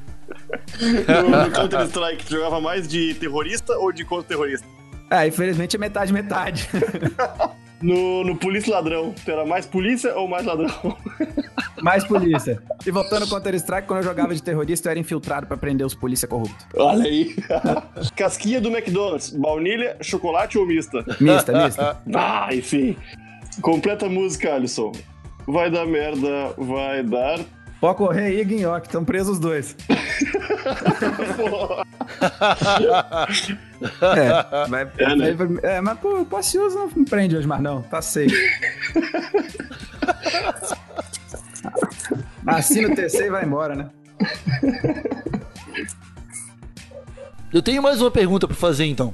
No, 0.80 1.30
no 1.30 1.52
Counter-Strike, 1.52 2.26
tu 2.26 2.32
jogava 2.32 2.60
mais 2.60 2.88
de 2.88 3.14
terrorista 3.16 3.78
ou 3.78 3.92
de 3.92 4.04
contra-terrorista? 4.04 4.66
É, 5.12 5.28
infelizmente 5.28 5.76
é 5.76 5.80
metade, 5.80 6.14
metade. 6.14 6.70
No, 7.82 8.24
no 8.24 8.38
Polícia 8.38 8.74
Ladrão, 8.74 9.14
tu 9.14 9.30
era 9.30 9.46
mais 9.46 9.66
polícia 9.66 10.16
ou 10.16 10.28
mais 10.28 10.46
ladrão? 10.46 10.98
Mais 11.86 12.04
polícia. 12.04 12.60
E 12.84 12.90
voltando 12.90 13.22
ao 13.24 13.28
Counter-Strike, 13.30 13.88
quando 13.88 14.00
eu 14.00 14.04
jogava 14.04 14.34
de 14.34 14.42
terrorista, 14.42 14.88
eu 14.88 14.92
era 14.92 15.00
infiltrado 15.00 15.46
pra 15.46 15.56
prender 15.56 15.86
os 15.86 15.94
polícia 15.94 16.28
corruptos. 16.28 16.66
Olha 16.76 17.04
aí. 17.06 17.36
Casquinha 18.18 18.60
do 18.60 18.70
McDonald's, 18.76 19.30
baunilha, 19.30 19.96
chocolate 20.02 20.58
ou 20.58 20.66
mista? 20.66 21.06
Mista, 21.22 21.54
mista. 21.64 21.98
Ah, 22.16 22.50
enfim. 22.52 22.98
Completa 23.62 24.08
a 24.08 24.10
música, 24.10 24.56
Alisson. 24.56 24.92
Vai 25.48 25.70
dar 25.70 25.86
merda, 25.86 26.54
vai 26.58 27.04
dar. 27.04 27.40
Pode 27.80 27.98
correr 27.98 28.24
aí, 28.26 28.44
Guinhoque, 28.44 28.88
estão 28.88 29.06
presos 29.06 29.34
os 29.34 29.40
dois. 29.40 29.76
É, 34.02 34.68
vai, 34.70 34.90
É, 34.98 35.16
né? 35.16 35.34
vai- 35.34 35.48
é, 35.76 35.82
mas 35.82 36.00
pô, 36.00 36.22
o 36.22 36.26
Pocioso 36.26 36.76
não 36.78 36.88
me 36.96 37.06
prende 37.06 37.36
hoje 37.36 37.46
mais 37.48 37.62
não, 37.62 37.82
tá 37.82 38.02
safe. 38.02 38.34
Assina 42.46 42.90
o 42.90 42.96
TC 42.96 43.26
e 43.26 43.30
vai 43.30 43.46
embora, 43.46 43.76
né? 43.76 43.90
Eu 47.54 47.62
tenho 47.62 47.82
mais 47.82 48.02
uma 48.02 48.12
pergunta 48.12 48.48
pra 48.48 48.56
fazer 48.56 48.86
então. 48.86 49.14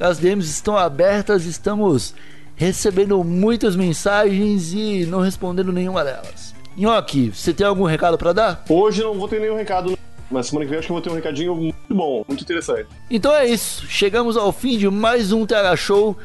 As 0.00 0.16
DMs 0.16 0.48
estão 0.48 0.78
abertas, 0.78 1.46
estamos 1.46 2.14
recebendo 2.54 3.24
muitas 3.24 3.74
mensagens 3.74 4.72
e 4.72 5.04
não 5.04 5.18
respondendo 5.18 5.72
nenhuma 5.72 6.04
delas. 6.04 6.54
Nhoque, 6.76 7.32
você 7.34 7.52
tem 7.52 7.66
algum 7.66 7.86
recado 7.86 8.16
pra 8.16 8.32
dar? 8.32 8.64
Hoje 8.68 9.02
não 9.02 9.14
vou 9.14 9.26
ter 9.26 9.40
nenhum 9.40 9.56
recado. 9.56 9.98
Mas 10.30 10.46
semana 10.46 10.64
que 10.64 10.70
vem 10.70 10.78
acho 10.78 10.86
que 10.86 10.92
eu 10.92 10.94
vou 10.94 11.02
ter 11.02 11.10
um 11.10 11.14
recadinho 11.14 11.54
muito 11.54 11.76
bom, 11.94 12.24
muito 12.26 12.42
interessante. 12.42 12.88
Então 13.10 13.34
é 13.34 13.46
isso, 13.46 13.86
chegamos 13.86 14.36
ao 14.36 14.52
fim 14.52 14.78
de 14.78 14.88
mais 14.88 15.32
um 15.32 15.46
TH 15.46 15.76
Show. 15.76 16.16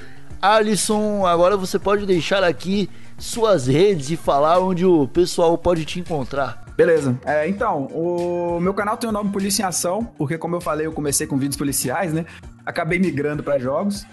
Alisson, 0.42 1.26
agora 1.26 1.58
você 1.58 1.78
pode 1.78 2.06
deixar 2.06 2.44
aqui 2.44 2.90
suas 3.18 3.68
redes 3.68 4.10
e 4.10 4.16
falar 4.16 4.60
onde 4.60 4.86
o 4.86 5.08
pessoal 5.08 5.58
pode 5.58 5.84
te 5.84 6.00
encontrar. 6.00 6.64
Beleza. 6.78 7.20
É, 7.26 7.46
então, 7.50 7.88
o 7.88 8.58
meu 8.62 8.74
canal 8.74 8.96
tem 8.96 9.10
o 9.10 9.12
nome 9.12 9.32
Polícia 9.32 9.64
em 9.64 9.66
Ação, 9.66 10.06
porque 10.18 10.38
como 10.38 10.56
eu 10.56 10.62
falei, 10.62 10.88
eu 10.88 10.94
comecei 10.94 11.28
com 11.28 11.38
vídeos 11.38 11.58
policiais, 11.58 12.14
né? 12.14 12.26
Acabei 12.66 12.98
migrando 12.98 13.44
pra 13.44 13.60
jogos. 13.60 14.06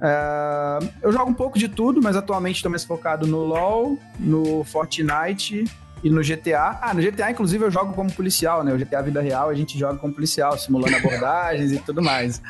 É, 0.00 0.78
eu 1.02 1.10
jogo 1.10 1.28
um 1.28 1.34
pouco 1.34 1.58
de 1.58 1.68
tudo, 1.68 2.00
mas 2.00 2.14
atualmente 2.14 2.56
estou 2.56 2.70
mais 2.70 2.84
focado 2.84 3.26
no 3.26 3.38
LoL, 3.38 3.98
no 4.20 4.62
Fortnite 4.62 5.64
e 6.04 6.10
no 6.10 6.22
GTA. 6.22 6.78
Ah, 6.82 6.92
no 6.92 7.00
GTA, 7.00 7.30
inclusive, 7.30 7.64
eu 7.64 7.70
jogo 7.70 7.94
como 7.94 8.12
policial, 8.12 8.62
né? 8.62 8.74
O 8.74 8.76
GTA 8.76 9.00
Vida 9.00 9.22
Real 9.22 9.48
a 9.48 9.54
gente 9.54 9.78
joga 9.78 9.98
como 9.98 10.12
policial, 10.12 10.56
simulando 10.58 10.94
abordagens 10.94 11.72
e 11.72 11.78
tudo 11.78 12.02
mais. 12.02 12.42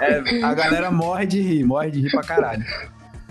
É, 0.00 0.44
a 0.44 0.52
galera 0.52 0.90
morre 0.90 1.24
de 1.24 1.40
rir, 1.40 1.62
morre 1.62 1.92
de 1.92 2.00
rir 2.00 2.10
pra 2.10 2.22
caralho. 2.22 2.64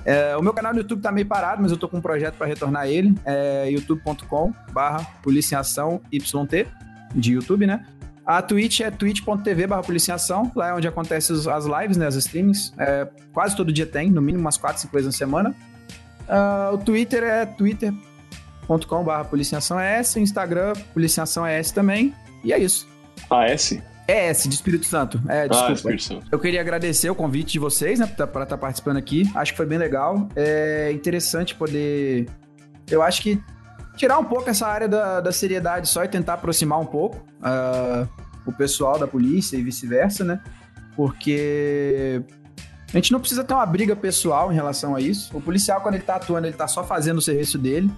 É, 0.06 0.36
o 0.38 0.42
meu 0.42 0.54
canal 0.54 0.72
no 0.72 0.80
YouTube 0.80 1.02
tá 1.02 1.12
meio 1.12 1.28
parado, 1.28 1.62
mas 1.62 1.72
eu 1.72 1.78
tô 1.78 1.90
com 1.90 1.98
um 1.98 2.02
projeto 2.02 2.36
para 2.36 2.48
retornar 2.48 2.88
ele. 2.88 3.14
É 3.26 3.70
youtube.com 3.70 4.54
barra 4.72 5.06
Polícia 5.22 5.58
em 5.58 5.60
Ação 5.60 6.02
YT, 6.10 6.66
de 7.14 7.34
YouTube, 7.34 7.68
né? 7.68 7.86
A 8.26 8.42
Twitch 8.42 8.80
é 8.80 8.90
twitch.tv 8.90 9.68
barra 9.68 9.84
Polícia 9.84 10.14
em 10.14 10.16
Ação, 10.16 10.50
lá 10.56 10.70
é 10.70 10.74
onde 10.74 10.88
acontecem 10.88 11.36
as 11.36 11.66
lives, 11.66 11.98
né, 11.98 12.08
as 12.08 12.16
streamings. 12.16 12.72
É, 12.78 13.10
quase 13.34 13.58
todo 13.58 13.74
dia 13.74 13.86
tem, 13.86 14.10
no 14.10 14.22
mínimo 14.22 14.42
umas 14.42 14.56
4, 14.56 14.84
5 14.84 14.94
vezes 14.94 15.08
na 15.08 15.12
semana. 15.12 15.54
Ah, 16.30 16.70
o 16.72 16.78
Twitter 16.78 17.24
é 17.24 17.46
twitter.com 17.46 18.09
barra 19.04 19.26
Polícia 19.26 19.56
em 19.56 19.58
Ação 19.58 19.80
ES, 19.80 20.16
o 20.16 20.20
Instagram 20.20 20.74
Polícia 20.94 21.22
em 21.22 21.24
Ação 21.24 21.48
ES 21.48 21.72
também. 21.72 22.14
E 22.44 22.54
é 22.54 22.60
isso. 22.60 22.88
AS? 23.30 23.78
ES, 24.08 24.44
de 24.44 24.56
Espírito 24.56 24.86
Santo. 24.86 25.22
É, 25.28 25.42
Ah, 25.44 25.48
desculpa. 25.48 25.74
Espírito 25.74 26.04
Santo. 26.04 26.28
Eu 26.32 26.40
queria 26.40 26.62
agradecer 26.62 27.10
o 27.10 27.16
convite 27.16 27.52
de 27.54 27.60
vocês, 27.60 28.00
né, 28.00 28.08
para 28.08 28.44
estar 28.44 28.58
participando 28.58 28.98
aqui. 28.98 29.30
Acho 29.36 29.52
que 29.52 29.58
foi 29.58 29.66
bem 29.66 29.78
legal. 29.78 30.28
É 30.36 30.92
interessante 30.92 31.54
poder. 31.54 32.28
Eu 32.90 33.04
acho 33.04 33.22
que 33.22 33.42
tirar 33.96 34.18
um 34.18 34.24
pouco 34.24 34.50
essa 34.50 34.66
área 34.66 34.88
da, 34.88 35.20
da 35.20 35.32
seriedade 35.32 35.88
só 35.88 36.04
e 36.04 36.08
tentar 36.08 36.36
aproximar 36.36 36.80
um 36.80 36.86
pouco 36.86 37.24
ah, 37.42 38.08
o 38.46 38.52
pessoal 38.52 38.98
da 38.98 39.08
polícia 39.08 39.58
e 39.58 39.62
vice-versa, 39.62 40.24
né? 40.24 40.42
Porque 40.96 42.22
a 42.92 42.98
gente 42.98 43.12
não 43.12 43.20
precisa 43.20 43.44
ter 43.44 43.54
uma 43.54 43.66
briga 43.66 43.96
pessoal 43.96 44.52
em 44.52 44.56
relação 44.56 44.96
a 44.96 45.02
isso. 45.02 45.36
O 45.38 45.42
policial, 45.42 45.82
quando 45.82 45.96
ele 45.96 46.04
tá 46.04 46.16
atuando, 46.16 46.48
ele 46.48 46.56
tá 46.56 46.68
só 46.68 46.84
fazendo 46.84 47.20
o 47.20 47.22
serviço 47.22 47.58
dele. 47.60 47.92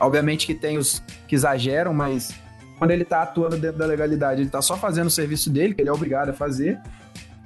Obviamente 0.00 0.46
que 0.46 0.54
tem 0.54 0.78
os 0.78 1.02
que 1.28 1.34
exageram, 1.34 1.94
mas 1.94 2.34
quando 2.78 2.90
ele 2.90 3.04
tá 3.04 3.22
atuando 3.22 3.56
dentro 3.56 3.78
da 3.78 3.86
legalidade, 3.86 4.40
ele 4.40 4.50
tá 4.50 4.60
só 4.60 4.76
fazendo 4.76 5.06
o 5.06 5.10
serviço 5.10 5.48
dele, 5.50 5.74
que 5.74 5.82
ele 5.82 5.88
é 5.88 5.92
obrigado 5.92 6.30
a 6.30 6.32
fazer. 6.32 6.80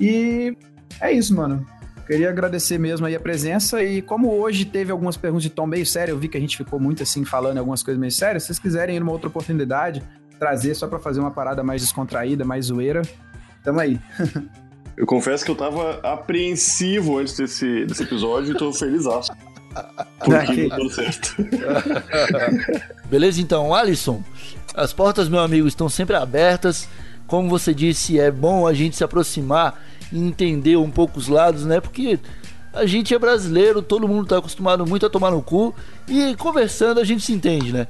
E 0.01 0.57
é 1.01 1.13
isso, 1.13 1.35
mano. 1.35 1.67
Queria 2.07 2.31
agradecer 2.31 2.79
mesmo 2.79 3.05
aí 3.05 3.17
a 3.17 3.21
presença 3.21 3.83
e 3.83 4.01
como 4.01 4.31
hoje 4.31 4.65
teve 4.65 4.93
algumas 4.93 5.17
perguntas 5.17 5.43
de 5.43 5.51
tom 5.51 5.67
meio 5.67 5.85
sério, 5.85 6.13
eu 6.13 6.19
vi 6.19 6.29
que 6.29 6.37
a 6.37 6.41
gente 6.41 6.57
ficou 6.57 6.79
muito 6.79 7.03
assim 7.03 7.25
falando 7.25 7.59
algumas 7.59 7.83
coisas 7.83 8.01
meio 8.01 8.13
sérias, 8.13 8.45
se 8.45 8.47
vocês 8.47 8.59
quiserem 8.61 8.97
ir 8.97 9.01
numa 9.01 9.11
outra 9.11 9.27
oportunidade, 9.27 10.05
trazer 10.39 10.75
só 10.77 10.87
pra 10.87 11.01
fazer 11.01 11.19
uma 11.19 11.33
parada 11.33 11.65
mais 11.65 11.83
descontraída, 11.83 12.45
mais 12.45 12.67
zoeira, 12.67 13.03
tamo 13.65 13.81
aí. 13.81 14.01
Eu 14.97 15.05
confesso 15.05 15.45
que 15.45 15.51
eu 15.51 15.55
tava 15.55 16.01
apreensivo 16.03 17.19
antes 17.19 17.37
desse, 17.37 17.85
desse 17.85 18.03
episódio 18.03 18.55
e 18.55 18.57
tô 18.57 18.73
feliz. 18.73 19.05
Tudo 20.77 20.91
certo. 20.91 21.37
Beleza, 23.09 23.41
então, 23.41 23.75
Alisson, 23.75 24.23
as 24.75 24.93
portas, 24.93 25.29
meu 25.29 25.41
amigo, 25.41 25.67
estão 25.67 25.89
sempre 25.89 26.17
abertas. 26.17 26.89
Como 27.27 27.49
você 27.49 27.75
disse, 27.75 28.19
é 28.19 28.31
bom 28.31 28.67
a 28.67 28.75
gente 28.75 28.97
se 28.97 29.03
aproximar 29.03 29.83
e 30.13 30.19
entender 30.19 30.77
um 30.77 30.91
pouco 30.91 31.19
os 31.19 31.29
lados, 31.29 31.65
né? 31.65 31.81
Porque 31.81 32.19
a 32.73 32.87
gente 32.87 33.15
é 33.15 33.19
brasileiro, 33.19 33.83
todo 33.83 34.07
mundo 34.07 34.27
tá 34.27 34.39
acostumado 34.39 34.87
muito 34.87 35.07
a 35.07 35.11
tomar 35.11 35.31
no 35.31 35.43
cu 35.43 35.75
e 36.07 36.37
conversando 36.37 37.01
a 37.01 37.05
gente 37.05 37.25
se 37.25 37.33
entende, 37.33 37.73
né? 37.73 37.87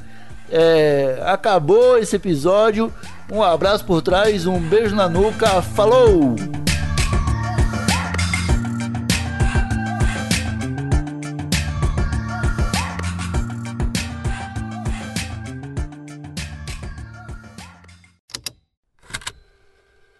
É, 0.51 1.21
acabou 1.27 1.99
esse 1.99 2.17
episódio. 2.17 2.93
Um 3.31 3.43
abraço 3.43 3.85
por 3.85 4.01
trás, 4.01 4.47
um 4.47 4.61
beijo 4.61 4.95
na 4.95 5.09
nuca. 5.09 5.61
Falou! 5.61 6.37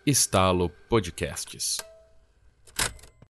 Estalo 0.07 0.71
Podcasts. 0.89 1.96